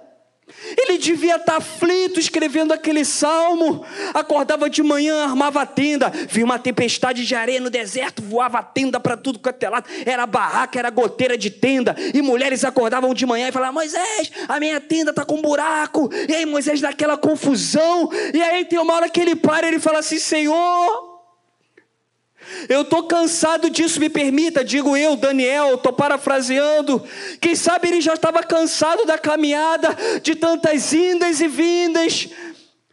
Ele 0.76 0.98
devia 0.98 1.36
estar 1.36 1.56
aflito 1.56 2.18
escrevendo 2.18 2.72
aquele 2.72 3.04
salmo. 3.04 3.84
Acordava 4.12 4.68
de 4.68 4.82
manhã, 4.82 5.24
armava 5.24 5.62
a 5.62 5.66
tenda. 5.66 6.10
Via 6.28 6.44
uma 6.44 6.58
tempestade 6.58 7.26
de 7.26 7.34
areia 7.34 7.60
no 7.60 7.70
deserto, 7.70 8.22
voava 8.22 8.58
a 8.58 8.62
tenda 8.62 8.98
para 8.98 9.16
tudo 9.16 9.38
quanto 9.38 9.62
é 9.62 9.68
lado. 9.68 9.86
Era 10.04 10.26
barraca, 10.26 10.78
era 10.78 10.90
goteira 10.90 11.36
de 11.36 11.50
tenda. 11.50 11.94
E 12.12 12.22
mulheres 12.22 12.64
acordavam 12.64 13.12
de 13.14 13.26
manhã 13.26 13.48
e 13.48 13.52
falavam: 13.52 13.74
Moisés, 13.74 14.30
a 14.48 14.58
minha 14.58 14.80
tenda 14.80 15.10
está 15.10 15.24
com 15.24 15.36
um 15.36 15.42
buraco. 15.42 16.10
E 16.28 16.34
aí 16.34 16.46
Moisés 16.46 16.80
dá 16.80 16.90
aquela 16.90 17.16
confusão. 17.16 18.10
E 18.32 18.42
aí 18.42 18.64
tem 18.64 18.78
uma 18.78 18.94
hora 18.94 19.08
que 19.08 19.20
ele 19.20 19.36
para 19.36 19.66
e 19.66 19.70
ele 19.70 19.80
fala 19.80 19.98
assim: 19.98 20.18
Senhor. 20.18 21.03
Eu 22.68 22.82
estou 22.82 23.04
cansado 23.04 23.68
disso, 23.68 24.00
me 24.00 24.08
permita, 24.08 24.64
digo 24.64 24.96
eu, 24.96 25.16
Daniel, 25.16 25.74
estou 25.74 25.92
parafraseando. 25.92 27.02
Quem 27.40 27.54
sabe 27.54 27.88
ele 27.88 28.00
já 28.00 28.14
estava 28.14 28.42
cansado 28.42 29.04
da 29.04 29.18
caminhada, 29.18 29.96
de 30.22 30.34
tantas 30.34 30.92
indas 30.92 31.40
e 31.40 31.48
vindas, 31.48 32.28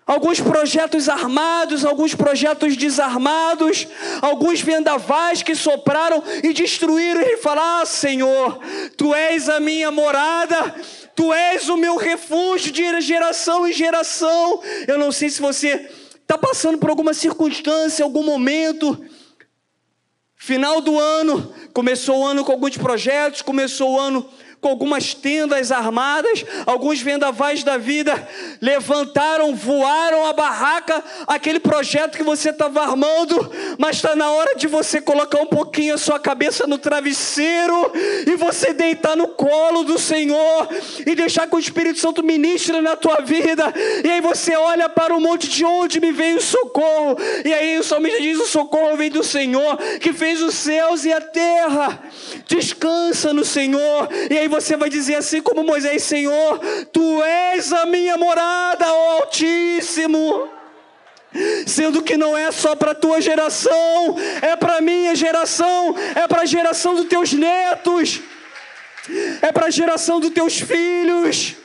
alguns 0.05 0.39
projetos 0.39 1.07
armados, 1.07 1.85
alguns 1.85 2.13
projetos 2.13 2.75
desarmados, 2.75 3.87
alguns 4.21 4.61
vendavais 4.61 5.41
que 5.41 5.55
sopraram 5.55 6.21
e 6.43 6.53
destruíram. 6.53 7.21
Ele 7.21 7.37
fala: 7.37 7.81
Ah, 7.81 7.85
Senhor, 7.85 8.59
tu 8.97 9.13
és 9.13 9.47
a 9.47 9.59
minha 9.59 9.91
morada. 9.91 10.75
Tu 11.13 11.31
és 11.33 11.67
o 11.67 11.75
meu 11.75 11.97
refúgio 11.97 12.71
de 12.71 13.01
geração 13.01 13.67
em 13.67 13.73
geração. 13.73 14.61
Eu 14.87 14.97
não 14.97 15.11
sei 15.11 15.29
se 15.29 15.41
você 15.41 15.89
está 16.21 16.37
passando 16.37 16.77
por 16.77 16.89
alguma 16.89 17.13
circunstância, 17.13 18.03
algum 18.03 18.23
momento 18.23 18.97
Final 20.43 20.81
do 20.81 20.97
ano, 20.97 21.53
começou 21.71 22.21
o 22.21 22.25
ano 22.25 22.43
com 22.43 22.51
alguns 22.51 22.75
projetos, 22.75 23.43
começou 23.43 23.91
o 23.91 23.99
ano 23.99 24.27
com 24.61 24.69
algumas 24.69 25.15
tendas 25.15 25.71
armadas, 25.71 26.45
alguns 26.67 27.01
vendavais 27.01 27.63
da 27.63 27.77
vida 27.77 28.27
levantaram, 28.61 29.55
voaram 29.55 30.27
a 30.27 30.33
barraca, 30.33 31.03
aquele 31.25 31.59
projeto 31.59 32.15
que 32.15 32.23
você 32.23 32.51
estava 32.51 32.81
armando, 32.81 33.51
mas 33.79 33.95
está 33.95 34.15
na 34.15 34.29
hora 34.29 34.55
de 34.55 34.67
você 34.67 35.01
colocar 35.01 35.41
um 35.41 35.47
pouquinho 35.47 35.95
a 35.95 35.97
sua 35.97 36.19
cabeça 36.19 36.67
no 36.67 36.77
travesseiro 36.77 37.91
e 38.27 38.35
você 38.35 38.71
deitar 38.71 39.17
no 39.17 39.29
colo 39.29 39.83
do 39.83 39.97
Senhor 39.97 40.69
e 41.07 41.15
deixar 41.15 41.47
que 41.47 41.55
o 41.55 41.59
Espírito 41.59 41.97
Santo 41.97 42.21
ministre 42.21 42.79
na 42.81 42.95
tua 42.95 43.21
vida. 43.21 43.73
E 44.03 44.11
aí 44.11 44.21
você 44.21 44.55
olha 44.55 44.87
para 44.87 45.15
o 45.15 45.19
monte 45.19 45.49
de 45.49 45.65
onde 45.65 45.99
me 45.99 46.11
veio 46.11 46.37
o 46.37 46.41
socorro, 46.41 47.17
e 47.43 47.51
aí 47.51 47.79
o 47.79 47.83
salmista 47.83 48.21
diz: 48.21 48.39
O 48.39 48.45
socorro 48.45 48.95
vem 48.95 49.09
do 49.09 49.23
Senhor 49.23 49.77
que 49.99 50.13
fez 50.13 50.39
os 50.39 50.53
céus 50.53 51.03
e 51.03 51.11
a 51.11 51.19
terra. 51.19 52.03
Descansa 52.47 53.33
no 53.33 53.43
Senhor, 53.43 54.07
e 54.29 54.37
aí 54.37 54.50
você 54.51 54.77
vai 54.77 54.89
dizer 54.89 55.15
assim 55.15 55.41
como 55.41 55.63
Moisés: 55.63 56.03
Senhor, 56.03 56.59
tu 56.91 57.23
és 57.23 57.73
a 57.73 57.87
minha 57.87 58.17
morada, 58.17 58.85
ó 58.93 59.11
Altíssimo. 59.21 60.49
Sendo 61.65 62.03
que 62.03 62.17
não 62.17 62.37
é 62.37 62.51
só 62.51 62.75
para 62.75 62.91
a 62.91 62.95
tua 62.95 63.21
geração, 63.21 64.17
é 64.41 64.55
para 64.57 64.77
a 64.77 64.81
minha 64.81 65.15
geração, 65.15 65.95
é 66.13 66.27
para 66.27 66.41
a 66.41 66.45
geração 66.45 66.93
dos 66.93 67.05
teus 67.05 67.31
netos, 67.31 68.19
é 69.41 69.49
para 69.49 69.67
a 69.67 69.69
geração 69.69 70.19
dos 70.19 70.31
teus 70.31 70.59
filhos. 70.59 71.55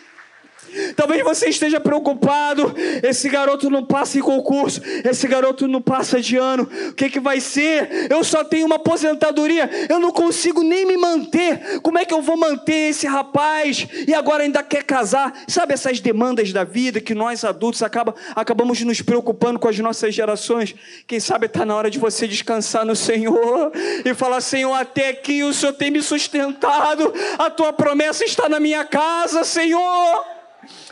Talvez 0.95 1.23
você 1.23 1.49
esteja 1.49 1.81
preocupado. 1.81 2.75
Esse 3.03 3.29
garoto 3.29 3.71
não 3.71 3.85
passa 3.85 4.19
em 4.19 4.23
concurso. 4.23 4.81
Esse 5.05 5.27
garoto 5.27 5.67
não 5.67 5.81
passa 5.81 6.21
de 6.21 6.37
ano. 6.37 6.69
O 6.89 6.93
que, 6.93 7.09
que 7.09 7.21
vai 7.21 7.41
ser? 7.41 8.09
Eu 8.11 8.23
só 8.25 8.45
tenho 8.45 8.67
uma 8.67 8.77
aposentadoria. 8.77 9.69
Eu 9.89 9.99
não 9.99 10.11
consigo 10.11 10.63
nem 10.63 10.87
me 10.87 10.97
manter. 10.97 11.81
Como 11.81 11.99
é 11.99 12.05
que 12.05 12.15
eu 12.15 12.23
vou 12.23 12.37
manter 12.37 12.91
esse 12.91 13.07
rapaz? 13.07 13.87
E 14.07 14.15
agora 14.15 14.43
ainda 14.43 14.63
quer 14.63 14.85
casar? 14.85 15.33
Sabe 15.49 15.75
essas 15.75 16.01
demandas 16.01 16.53
da 16.53 16.65
vida 16.65 17.01
que 17.01 17.15
nós 17.15 17.45
adultos 17.45 17.83
acaba, 17.83 18.15
acabamos 18.35 18.81
nos 18.83 19.01
preocupando 19.03 19.59
com 19.59 19.69
as 19.69 19.79
nossas 19.79 20.15
gerações? 20.15 20.75
Quem 21.07 21.21
sabe 21.21 21.47
está 21.47 21.65
na 21.65 21.75
hora 21.75 21.91
de 21.91 21.99
você 21.99 22.27
descansar 22.27 22.85
no 22.85 22.97
Senhor 22.97 23.73
e 24.05 24.15
falar: 24.15 24.41
Senhor, 24.41 24.75
até 24.75 25.09
aqui 25.09 25.43
o 25.43 25.53
Senhor 25.53 25.73
tem 25.73 25.91
me 25.91 26.03
sustentado. 26.03 27.13
A 27.39 27.51
tua 27.51 27.73
promessa 27.73 28.25
está 28.25 28.49
na 28.49 28.61
minha 28.61 28.85
casa, 28.85 29.45
Senhor. 29.45 30.36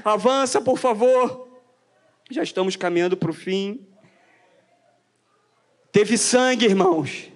Avança, 0.04 0.60
por 0.60 0.78
favor. 0.78 1.48
Já 2.30 2.42
estamos 2.42 2.76
caminhando 2.76 3.16
para 3.16 3.30
o 3.30 3.34
fim. 3.34 3.86
Teve 5.90 6.18
sangue, 6.18 6.66
irmãos, 6.66 7.30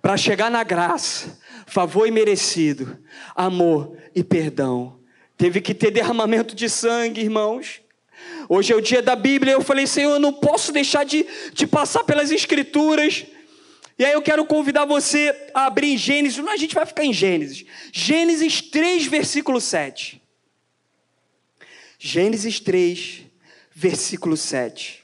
para 0.00 0.16
chegar 0.16 0.50
na 0.50 0.64
graça, 0.64 1.38
favor 1.66 2.08
imerecido, 2.08 2.98
amor 3.36 3.96
e 4.14 4.24
perdão. 4.24 4.98
Teve 5.36 5.60
que 5.60 5.74
ter 5.74 5.90
derramamento 5.90 6.54
de 6.54 6.68
sangue, 6.68 7.20
irmãos. 7.20 7.82
Hoje 8.48 8.72
é 8.72 8.76
o 8.76 8.80
dia 8.80 9.02
da 9.02 9.14
Bíblia. 9.14 9.52
Eu 9.52 9.60
falei, 9.60 9.86
Senhor, 9.86 10.14
eu 10.14 10.20
não 10.20 10.32
posso 10.32 10.72
deixar 10.72 11.04
de, 11.04 11.26
de 11.52 11.66
passar 11.66 12.02
pelas 12.04 12.30
Escrituras. 12.30 13.26
E 13.98 14.04
aí 14.04 14.12
eu 14.12 14.22
quero 14.22 14.44
convidar 14.44 14.84
você 14.84 15.50
a 15.52 15.66
abrir 15.66 15.92
em 15.92 15.98
Gênesis. 15.98 16.38
Não, 16.38 16.52
a 16.52 16.56
gente 16.56 16.74
vai 16.74 16.86
ficar 16.86 17.04
em 17.04 17.12
Gênesis. 17.12 17.64
Gênesis 17.92 18.60
3, 18.62 19.06
versículo 19.06 19.60
7. 19.60 20.23
Gênesis 22.06 22.60
3, 22.60 23.22
versículo 23.74 24.36
7. 24.36 25.02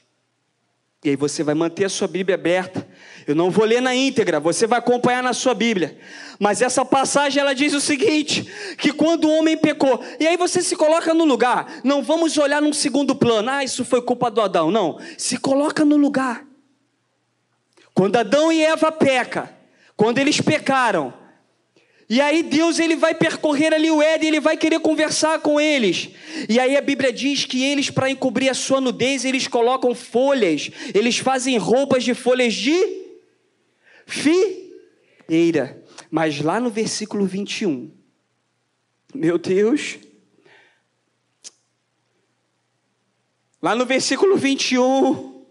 E 1.03 1.09
aí 1.09 1.15
você 1.15 1.41
vai 1.41 1.55
manter 1.55 1.85
a 1.85 1.89
sua 1.89 2.07
Bíblia 2.07 2.35
aberta. 2.35 2.87
Eu 3.25 3.33
não 3.33 3.49
vou 3.49 3.65
ler 3.65 3.81
na 3.81 3.95
íntegra, 3.95 4.39
você 4.39 4.67
vai 4.67 4.77
acompanhar 4.77 5.23
na 5.23 5.33
sua 5.33 5.55
Bíblia. 5.55 5.97
Mas 6.39 6.61
essa 6.61 6.85
passagem 6.85 7.41
ela 7.41 7.55
diz 7.55 7.73
o 7.73 7.81
seguinte: 7.81 8.47
que 8.77 8.93
quando 8.93 9.25
o 9.25 9.31
homem 9.31 9.57
pecou, 9.57 9.99
e 10.19 10.27
aí 10.27 10.37
você 10.37 10.61
se 10.61 10.75
coloca 10.75 11.11
no 11.11 11.25
lugar. 11.25 11.81
Não 11.83 12.03
vamos 12.03 12.37
olhar 12.37 12.61
num 12.61 12.71
segundo 12.71 13.15
plano. 13.15 13.49
Ah, 13.49 13.63
isso 13.63 13.83
foi 13.83 14.03
culpa 14.03 14.29
do 14.29 14.39
Adão. 14.39 14.69
Não, 14.69 14.99
se 15.17 15.37
coloca 15.37 15.83
no 15.83 15.97
lugar. 15.97 16.45
Quando 17.95 18.17
Adão 18.17 18.51
e 18.51 18.63
Eva 18.63 18.91
peca, 18.91 19.51
quando 19.97 20.19
eles 20.19 20.39
pecaram, 20.39 21.11
e 22.11 22.19
aí 22.19 22.43
Deus 22.43 22.77
ele 22.77 22.97
vai 22.97 23.15
percorrer 23.15 23.73
ali 23.73 23.89
o 23.89 24.01
Éden, 24.01 24.27
ele 24.27 24.41
vai 24.41 24.57
querer 24.57 24.81
conversar 24.81 25.39
com 25.39 25.57
eles. 25.57 26.09
E 26.49 26.59
aí 26.59 26.75
a 26.75 26.81
Bíblia 26.81 27.13
diz 27.13 27.45
que 27.45 27.63
eles 27.63 27.89
para 27.89 28.09
encobrir 28.09 28.49
a 28.49 28.53
sua 28.53 28.81
nudez, 28.81 29.23
eles 29.23 29.47
colocam 29.47 29.95
folhas, 29.95 30.69
eles 30.93 31.19
fazem 31.19 31.57
roupas 31.57 32.03
de 32.03 32.13
folhas 32.13 32.53
de 32.53 32.75
fieira. 34.05 35.81
Mas 36.09 36.41
lá 36.41 36.59
no 36.59 36.69
versículo 36.69 37.25
21, 37.25 37.89
meu 39.15 39.37
Deus, 39.37 39.97
lá 43.61 43.73
no 43.73 43.85
versículo 43.85 44.35
21, 44.35 45.45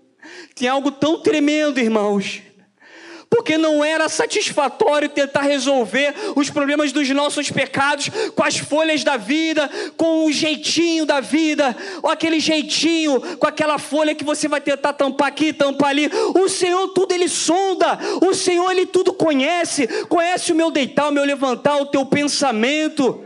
tem 0.54 0.68
algo 0.68 0.90
tão 0.92 1.22
tremendo, 1.22 1.80
irmãos 1.80 2.49
porque 3.40 3.56
não 3.56 3.82
era 3.82 4.06
satisfatório 4.06 5.08
tentar 5.08 5.40
resolver 5.40 6.14
os 6.36 6.50
problemas 6.50 6.92
dos 6.92 7.08
nossos 7.08 7.50
pecados 7.50 8.10
com 8.36 8.44
as 8.44 8.58
folhas 8.58 9.02
da 9.02 9.16
vida, 9.16 9.70
com 9.96 10.26
o 10.26 10.30
jeitinho 10.30 11.06
da 11.06 11.20
vida, 11.20 11.74
ou 12.02 12.10
aquele 12.10 12.38
jeitinho, 12.38 13.18
com 13.38 13.46
aquela 13.46 13.78
folha 13.78 14.14
que 14.14 14.22
você 14.22 14.46
vai 14.46 14.60
tentar 14.60 14.92
tampar 14.92 15.28
aqui, 15.28 15.54
tampar 15.54 15.88
ali. 15.88 16.10
O 16.34 16.50
Senhor 16.50 16.88
tudo 16.88 17.12
ele 17.12 17.30
sonda, 17.30 17.98
o 18.20 18.34
Senhor 18.34 18.70
ele 18.72 18.84
tudo 18.84 19.10
conhece, 19.10 19.86
conhece 20.04 20.52
o 20.52 20.54
meu 20.54 20.70
deitar, 20.70 21.08
o 21.08 21.12
meu 21.12 21.24
levantar, 21.24 21.78
o 21.78 21.86
teu 21.86 22.04
pensamento, 22.04 23.24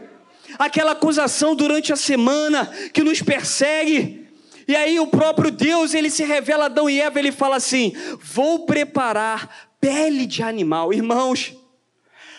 aquela 0.57 0.92
acusação 0.92 1.57
durante 1.57 1.92
a 1.92 1.96
semana 1.96 2.70
que 2.92 3.03
nos 3.03 3.20
persegue. 3.20 4.29
E 4.68 4.77
aí 4.77 5.00
o 5.00 5.09
próprio 5.09 5.50
Deus, 5.50 5.92
ele 5.92 6.09
se 6.09 6.22
revela 6.22 6.62
a 6.62 6.66
Adão 6.66 6.88
e 6.88 7.00
Eva, 7.00 7.18
ele 7.18 7.33
fala 7.33 7.57
assim: 7.57 7.92
"Vou 8.20 8.64
preparar 8.64 9.74
pele 9.85 10.25
de 10.25 10.42
animal. 10.42 10.94
Irmãos, 10.94 11.53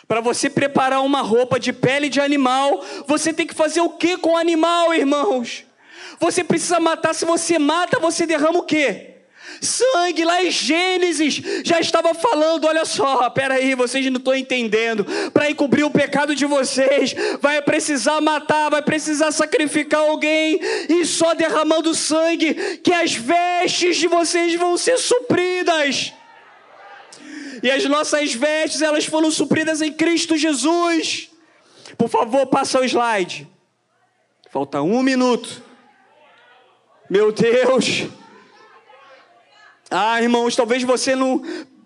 para 0.07 0.19
você 0.19 0.49
preparar 0.49 1.03
uma 1.03 1.21
roupa 1.21 1.59
de 1.59 1.71
pele 1.71 2.09
de 2.09 2.19
animal, 2.19 2.83
você 3.05 3.31
tem 3.31 3.45
que 3.45 3.53
fazer 3.53 3.81
o 3.81 3.89
que 3.89 4.17
com 4.17 4.31
o 4.31 4.37
animal, 4.37 4.91
irmãos? 4.95 5.63
Você 6.19 6.43
precisa 6.43 6.79
matar, 6.79 7.13
se 7.13 7.23
você 7.23 7.59
mata, 7.59 7.99
você 7.99 8.25
derrama 8.25 8.57
o 8.57 8.63
quê? 8.63 9.11
Sangue 9.61 10.25
lá 10.25 10.43
em 10.43 10.49
Gênesis 10.49 11.39
já 11.63 11.79
estava 11.79 12.15
falando, 12.15 12.65
olha 12.65 12.83
só, 12.83 13.29
peraí, 13.29 13.75
vocês 13.75 14.03
não 14.07 14.17
estão 14.17 14.33
entendendo. 14.33 15.05
Para 15.31 15.51
encobrir 15.51 15.85
o 15.85 15.91
pecado 15.91 16.33
de 16.33 16.47
vocês, 16.47 17.15
vai 17.39 17.61
precisar 17.61 18.19
matar, 18.21 18.71
vai 18.71 18.81
precisar 18.81 19.31
sacrificar 19.31 20.01
alguém, 20.01 20.59
e 20.89 21.05
só 21.05 21.35
derramando 21.35 21.93
sangue 21.93 22.55
que 22.83 22.91
as 22.91 23.13
vestes 23.13 23.97
de 23.97 24.07
vocês 24.07 24.55
vão 24.55 24.75
ser 24.77 24.97
supridas 24.97 26.11
e 27.65 27.71
as 27.71 27.83
nossas 27.85 28.31
vestes 28.31 28.83
elas 28.83 29.07
foram 29.07 29.31
supridas 29.31 29.81
em 29.81 29.91
Cristo 29.91 30.37
Jesus. 30.37 31.31
Por 31.97 32.07
favor, 32.07 32.45
passa 32.45 32.79
o 32.79 32.83
slide. 32.83 33.49
Falta 34.51 34.83
um 34.83 35.01
minuto. 35.01 35.63
Meu 37.09 37.31
Deus. 37.31 38.03
Ah, 39.89 40.21
irmãos, 40.21 40.55
talvez 40.55 40.83
você 40.83 41.15
não 41.15 41.41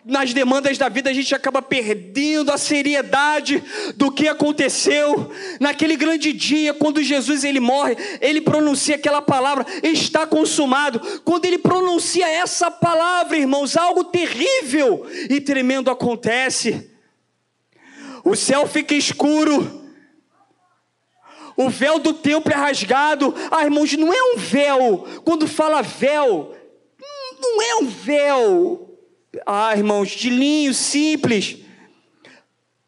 nas 0.10 0.34
demandas 0.34 0.78
da 0.78 0.89
vida 0.89 1.10
a 1.10 1.13
gente 1.13 1.34
acaba 1.34 1.62
perdendo 1.62 2.52
a 2.52 2.58
seriedade 2.58 3.63
do 3.95 4.12
que 4.12 4.28
aconteceu 4.28 5.32
naquele 5.60 5.95
grande 5.95 6.34
dia 6.34 6.74
quando 6.74 7.02
Jesus 7.02 7.43
ele 7.43 7.60
morre, 7.60 7.95
ele 8.19 8.41
pronuncia 8.41 8.95
aquela 8.95 9.22
palavra, 9.22 9.65
está 9.84 10.26
consumado. 10.26 11.00
Quando 11.24 11.45
ele 11.45 11.60
pronuncia 11.60 12.28
essa 12.28 12.72
palavra, 12.72 13.38
irmãos, 13.38 13.78
algo 13.78 14.04
terrível 14.06 15.06
e 15.30 15.39
tremendo 15.39 15.91
acontece. 15.91 16.89
O 18.24 18.36
céu 18.36 18.67
fica 18.67 18.95
escuro. 18.95 19.80
O 21.56 21.69
véu 21.69 22.00
do 22.00 22.13
templo 22.13 22.52
é 22.52 22.56
rasgado. 22.56 23.34
Ah, 23.52 23.63
irmãos, 23.63 23.93
não 23.93 24.12
é 24.13 24.34
um 24.34 24.38
véu. 24.38 25.06
Quando 25.24 25.48
fala 25.48 25.82
véu, 25.82 26.56
não 27.39 27.62
é 27.62 27.76
um 27.76 27.86
véu 27.86 28.88
ah, 29.46 29.76
irmãos, 29.76 30.10
de 30.10 30.30
linho 30.30 30.74
simples. 30.74 31.58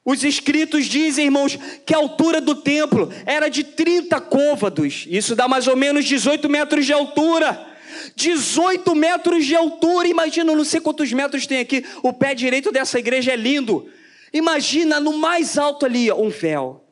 Os 0.04 0.24
escritos 0.24 0.86
dizem, 0.86 1.26
irmãos, 1.26 1.58
que 1.86 1.94
a 1.94 1.98
altura 1.98 2.42
do 2.42 2.56
templo 2.56 3.12
era 3.26 3.50
de 3.50 3.64
30 3.64 4.20
côvados. 4.22 5.06
Isso 5.08 5.36
dá 5.36 5.48
mais 5.48 5.68
ou 5.68 5.76
menos 5.76 6.06
18 6.06 6.50
metros 6.50 6.86
de 6.86 6.94
altura. 6.94 7.68
18 8.16 8.96
metros 8.96 9.46
de 9.46 9.56
altura. 9.56 10.08
Imagina, 10.08 10.56
não 10.56 10.64
sei 10.64 10.80
quantos 10.80 11.12
metros 11.14 11.46
tem 11.46 11.60
aqui. 11.60 11.86
O 12.02 12.12
pé 12.12 12.34
direito 12.34 12.72
dessa 12.72 12.98
igreja 12.98 13.34
é 13.34 13.36
lindo. 13.36 13.88
Imagina 14.34 15.00
no 15.00 15.18
mais 15.18 15.58
alto 15.58 15.86
ali, 15.86 16.12
um 16.12 16.30
véu. 16.30 16.84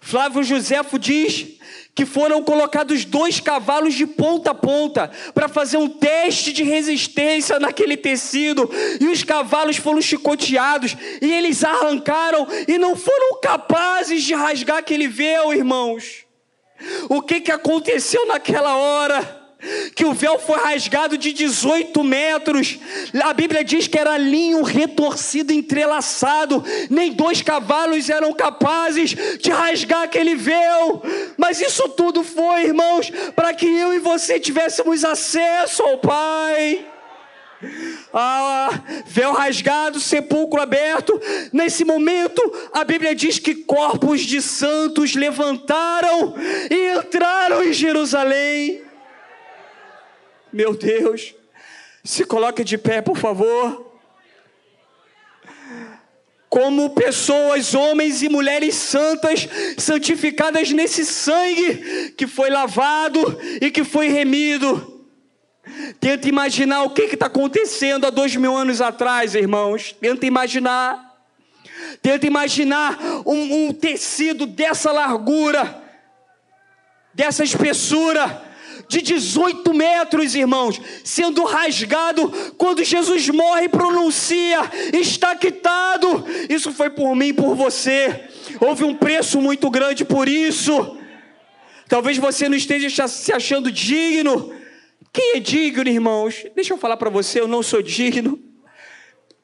Flávio 0.00 0.42
Josefo 0.42 0.98
diz 0.98 1.58
que 1.94 2.04
foram 2.04 2.42
colocados 2.42 3.04
dois 3.04 3.38
cavalos 3.38 3.94
de 3.94 4.06
ponta 4.06 4.50
a 4.50 4.54
ponta 4.54 5.10
para 5.32 5.48
fazer 5.48 5.76
um 5.76 5.88
teste 5.88 6.52
de 6.52 6.64
resistência 6.64 7.60
naquele 7.60 7.96
tecido, 7.96 8.68
e 9.00 9.06
os 9.06 9.22
cavalos 9.22 9.76
foram 9.76 10.02
chicoteados, 10.02 10.96
e 11.22 11.32
eles 11.32 11.62
arrancaram 11.62 12.46
e 12.66 12.78
não 12.78 12.96
foram 12.96 13.40
capazes 13.40 14.24
de 14.24 14.34
rasgar 14.34 14.78
aquele 14.78 15.06
véu, 15.06 15.52
irmãos. 15.52 16.24
O 17.08 17.22
que, 17.22 17.40
que 17.40 17.52
aconteceu 17.52 18.26
naquela 18.26 18.76
hora? 18.76 19.43
Que 19.94 20.04
o 20.04 20.12
véu 20.12 20.38
foi 20.38 20.58
rasgado 20.58 21.16
de 21.16 21.32
18 21.32 22.02
metros. 22.04 22.78
A 23.22 23.32
Bíblia 23.32 23.64
diz 23.64 23.86
que 23.86 23.98
era 23.98 24.16
linho 24.16 24.62
retorcido, 24.62 25.52
entrelaçado. 25.52 26.64
Nem 26.90 27.12
dois 27.12 27.42
cavalos 27.42 28.08
eram 28.08 28.32
capazes 28.32 29.14
de 29.40 29.50
rasgar 29.50 30.02
aquele 30.02 30.34
véu. 30.34 31.02
Mas 31.36 31.60
isso 31.60 31.88
tudo 31.90 32.22
foi, 32.22 32.64
irmãos, 32.64 33.10
para 33.34 33.54
que 33.54 33.66
eu 33.66 33.92
e 33.92 33.98
você 33.98 34.38
tivéssemos 34.40 35.04
acesso 35.04 35.82
ao 35.82 35.98
Pai. 35.98 36.86
Ah, 38.12 38.80
véu 39.06 39.32
rasgado, 39.32 39.98
sepulcro 39.98 40.60
aberto. 40.60 41.20
Nesse 41.52 41.84
momento, 41.84 42.40
a 42.72 42.84
Bíblia 42.84 43.14
diz 43.14 43.38
que 43.38 43.54
corpos 43.54 44.20
de 44.20 44.40
santos 44.40 45.14
levantaram 45.14 46.34
e 46.70 46.98
entraram 46.98 47.64
em 47.64 47.72
Jerusalém. 47.72 48.82
Meu 50.54 50.72
Deus, 50.72 51.34
se 52.04 52.24
coloque 52.24 52.62
de 52.62 52.78
pé, 52.78 53.02
por 53.02 53.16
favor. 53.16 53.92
como 56.48 56.90
pessoas, 56.90 57.74
homens 57.74 58.22
e 58.22 58.28
mulheres 58.28 58.76
santas, 58.76 59.48
santificadas 59.76 60.70
nesse 60.70 61.04
sangue 61.04 62.12
que 62.16 62.28
foi 62.28 62.48
lavado 62.48 63.36
e 63.60 63.72
que 63.72 63.82
foi 63.82 64.06
remido. 64.06 65.04
Tenta 65.98 66.28
imaginar 66.28 66.84
o 66.84 66.90
que 66.90 67.02
está 67.02 67.26
acontecendo 67.26 68.06
há 68.06 68.10
dois 68.10 68.36
mil 68.36 68.56
anos 68.56 68.80
atrás, 68.80 69.34
irmãos. 69.34 69.92
Tenta 70.00 70.26
imaginar. 70.26 71.16
Tenta 72.00 72.24
imaginar 72.24 72.96
um, 73.26 73.66
um 73.66 73.72
tecido 73.72 74.46
dessa 74.46 74.92
largura, 74.92 75.82
dessa 77.12 77.42
espessura, 77.42 78.43
de 78.88 79.02
18 79.02 79.72
metros, 79.74 80.34
irmãos, 80.34 80.80
sendo 81.02 81.44
rasgado 81.44 82.28
quando 82.56 82.84
Jesus 82.84 83.28
morre 83.28 83.64
e 83.64 83.68
pronuncia: 83.68 84.60
está 84.92 85.34
quitado. 85.36 86.24
Isso 86.48 86.72
foi 86.72 86.90
por 86.90 87.14
mim, 87.14 87.32
por 87.32 87.54
você. 87.54 88.28
Houve 88.60 88.84
um 88.84 88.94
preço 88.94 89.40
muito 89.40 89.70
grande 89.70 90.04
por 90.04 90.28
isso. 90.28 90.98
Talvez 91.88 92.18
você 92.18 92.48
não 92.48 92.56
esteja 92.56 93.08
se 93.08 93.32
achando 93.32 93.70
digno. 93.70 94.52
Quem 95.12 95.36
é 95.36 95.40
digno, 95.40 95.88
irmãos? 95.88 96.44
Deixa 96.54 96.72
eu 96.72 96.78
falar 96.78 96.96
para 96.96 97.10
você, 97.10 97.40
eu 97.40 97.46
não 97.46 97.62
sou 97.62 97.80
digno. 97.82 98.38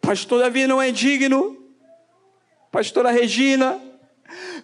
Pastor 0.01 0.41
Davi 0.41 0.67
não 0.67 0.81
é 0.81 0.91
digno. 0.91 1.57
Pastora 2.73 3.11
Regina, 3.11 3.81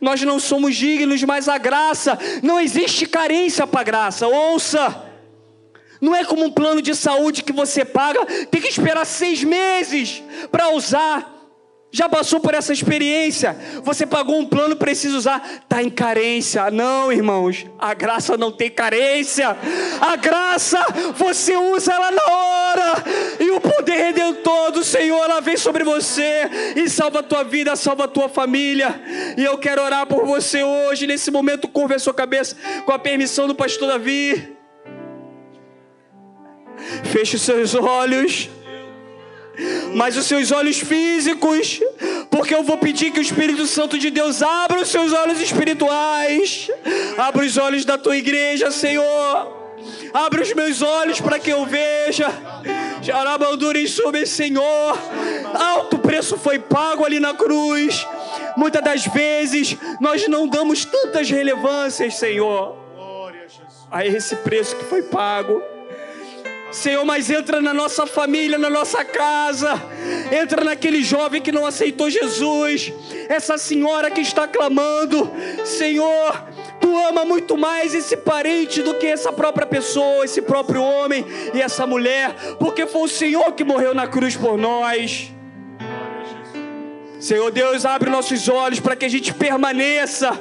nós 0.00 0.22
não 0.22 0.38
somos 0.38 0.76
dignos, 0.76 1.22
mas 1.24 1.48
a 1.48 1.58
graça, 1.58 2.18
não 2.42 2.60
existe 2.60 3.06
carência 3.06 3.66
para 3.66 3.82
graça, 3.82 4.26
ouça. 4.26 5.04
Não 6.00 6.14
é 6.14 6.24
como 6.24 6.44
um 6.44 6.50
plano 6.50 6.82
de 6.82 6.94
saúde 6.94 7.42
que 7.42 7.52
você 7.52 7.84
paga, 7.84 8.24
tem 8.50 8.60
que 8.60 8.68
esperar 8.68 9.04
seis 9.04 9.42
meses 9.42 10.22
para 10.50 10.70
usar. 10.70 11.35
Já 11.96 12.10
passou 12.10 12.40
por 12.40 12.52
essa 12.52 12.74
experiência? 12.74 13.56
Você 13.82 14.04
pagou 14.04 14.38
um 14.38 14.44
plano, 14.44 14.76
precisa 14.76 15.16
usar, 15.16 15.42
está 15.62 15.82
em 15.82 15.88
carência. 15.88 16.70
Não, 16.70 17.10
irmãos, 17.10 17.64
a 17.78 17.94
graça 17.94 18.36
não 18.36 18.52
tem 18.52 18.70
carência. 18.70 19.56
A 19.98 20.14
graça, 20.14 20.78
você 21.14 21.56
usa 21.56 21.94
ela 21.94 22.10
na 22.10 22.22
hora. 22.22 23.04
E 23.40 23.50
o 23.50 23.58
poder 23.62 23.96
redentor 23.96 24.72
do 24.72 24.84
Senhor, 24.84 25.24
ela 25.24 25.40
vem 25.40 25.56
sobre 25.56 25.84
você 25.84 26.74
e 26.76 26.86
salva 26.86 27.20
a 27.20 27.22
tua 27.22 27.42
vida, 27.44 27.74
salva 27.74 28.04
a 28.04 28.08
tua 28.08 28.28
família. 28.28 29.00
E 29.34 29.42
eu 29.42 29.56
quero 29.56 29.80
orar 29.80 30.04
por 30.06 30.26
você 30.26 30.62
hoje, 30.62 31.06
nesse 31.06 31.30
momento, 31.30 31.66
curva 31.66 31.94
a 31.94 31.98
sua 31.98 32.12
cabeça, 32.12 32.58
com 32.84 32.92
a 32.92 32.98
permissão 32.98 33.46
do 33.46 33.54
pastor 33.54 33.88
Davi. 33.88 34.54
Feche 37.04 37.36
os 37.36 37.42
seus 37.42 37.74
olhos 37.74 38.50
mas 39.94 40.16
os 40.16 40.26
seus 40.26 40.50
olhos 40.50 40.78
físicos, 40.78 41.80
porque 42.30 42.54
eu 42.54 42.62
vou 42.62 42.78
pedir 42.78 43.10
que 43.10 43.18
o 43.18 43.22
Espírito 43.22 43.66
Santo 43.66 43.98
de 43.98 44.10
Deus 44.10 44.42
abra 44.42 44.80
os 44.80 44.88
seus 44.88 45.12
olhos 45.12 45.40
espirituais, 45.40 46.70
abra 47.16 47.44
os 47.44 47.56
olhos 47.56 47.84
da 47.84 47.96
tua 47.96 48.16
igreja, 48.16 48.70
Senhor. 48.70 49.66
Abra 50.12 50.42
os 50.42 50.52
meus 50.54 50.82
olhos 50.82 51.20
para 51.20 51.38
que 51.38 51.50
eu 51.50 51.66
veja. 51.66 52.26
Jarabandura 53.02 53.78
em 53.78 53.86
sube, 53.86 54.26
Senhor. 54.26 54.98
Alto 55.54 55.98
preço 55.98 56.36
foi 56.38 56.58
pago 56.58 57.04
ali 57.04 57.20
na 57.20 57.34
cruz. 57.34 58.06
Muitas 58.56 58.82
das 58.82 59.06
vezes 59.06 59.76
nós 60.00 60.26
não 60.28 60.48
damos 60.48 60.84
tantas 60.84 61.30
relevâncias, 61.30 62.14
Senhor, 62.14 62.76
a 63.90 64.06
esse 64.06 64.36
preço 64.36 64.76
que 64.76 64.84
foi 64.84 65.02
pago. 65.02 65.62
Senhor, 66.76 67.06
mas 67.06 67.30
entra 67.30 67.58
na 67.62 67.72
nossa 67.72 68.06
família, 68.06 68.58
na 68.58 68.68
nossa 68.68 69.02
casa, 69.02 69.82
entra 70.30 70.62
naquele 70.62 71.02
jovem 71.02 71.40
que 71.40 71.50
não 71.50 71.64
aceitou 71.64 72.10
Jesus, 72.10 72.92
essa 73.30 73.56
senhora 73.56 74.10
que 74.10 74.20
está 74.20 74.46
clamando, 74.46 75.32
Senhor, 75.64 76.44
tu 76.78 76.94
ama 76.94 77.24
muito 77.24 77.56
mais 77.56 77.94
esse 77.94 78.14
parente 78.14 78.82
do 78.82 78.92
que 78.92 79.06
essa 79.06 79.32
própria 79.32 79.66
pessoa, 79.66 80.26
esse 80.26 80.42
próprio 80.42 80.82
homem 80.82 81.24
e 81.54 81.62
essa 81.62 81.86
mulher, 81.86 82.34
porque 82.58 82.86
foi 82.86 83.04
o 83.04 83.08
Senhor 83.08 83.52
que 83.52 83.64
morreu 83.64 83.94
na 83.94 84.06
cruz 84.06 84.36
por 84.36 84.58
nós. 84.58 85.32
Senhor 87.18 87.50
Deus, 87.52 87.86
abre 87.86 88.10
nossos 88.10 88.50
olhos 88.50 88.80
para 88.80 88.94
que 88.94 89.06
a 89.06 89.08
gente 89.08 89.32
permaneça 89.32 90.38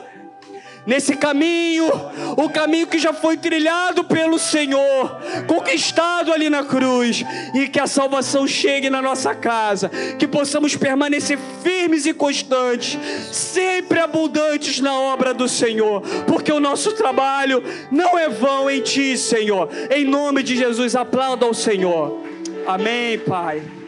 nesse 0.85 1.15
caminho, 1.15 1.89
o 2.37 2.49
caminho 2.49 2.87
que 2.87 2.99
já 2.99 3.13
foi 3.13 3.37
trilhado 3.37 4.03
pelo 4.03 4.37
Senhor, 4.37 5.17
conquistado 5.47 6.31
ali 6.31 6.49
na 6.49 6.63
cruz, 6.63 7.23
e 7.53 7.67
que 7.67 7.79
a 7.79 7.87
salvação 7.87 8.47
chegue 8.47 8.89
na 8.89 9.01
nossa 9.01 9.33
casa, 9.33 9.89
que 10.17 10.27
possamos 10.27 10.75
permanecer 10.75 11.37
firmes 11.63 12.05
e 12.05 12.13
constantes, 12.13 12.97
sempre 13.31 13.99
abundantes 13.99 14.79
na 14.79 14.93
obra 14.93 15.33
do 15.33 15.47
Senhor, 15.47 16.01
porque 16.27 16.51
o 16.51 16.59
nosso 16.59 16.93
trabalho 16.93 17.63
não 17.91 18.17
é 18.17 18.29
vão 18.29 18.69
em 18.69 18.81
Ti, 18.81 19.17
Senhor. 19.17 19.69
Em 19.89 20.05
nome 20.05 20.43
de 20.43 20.55
Jesus, 20.55 20.95
aplauda 20.95 21.45
ao 21.45 21.53
Senhor. 21.53 22.23
Amém, 22.67 23.19
Pai. 23.19 23.84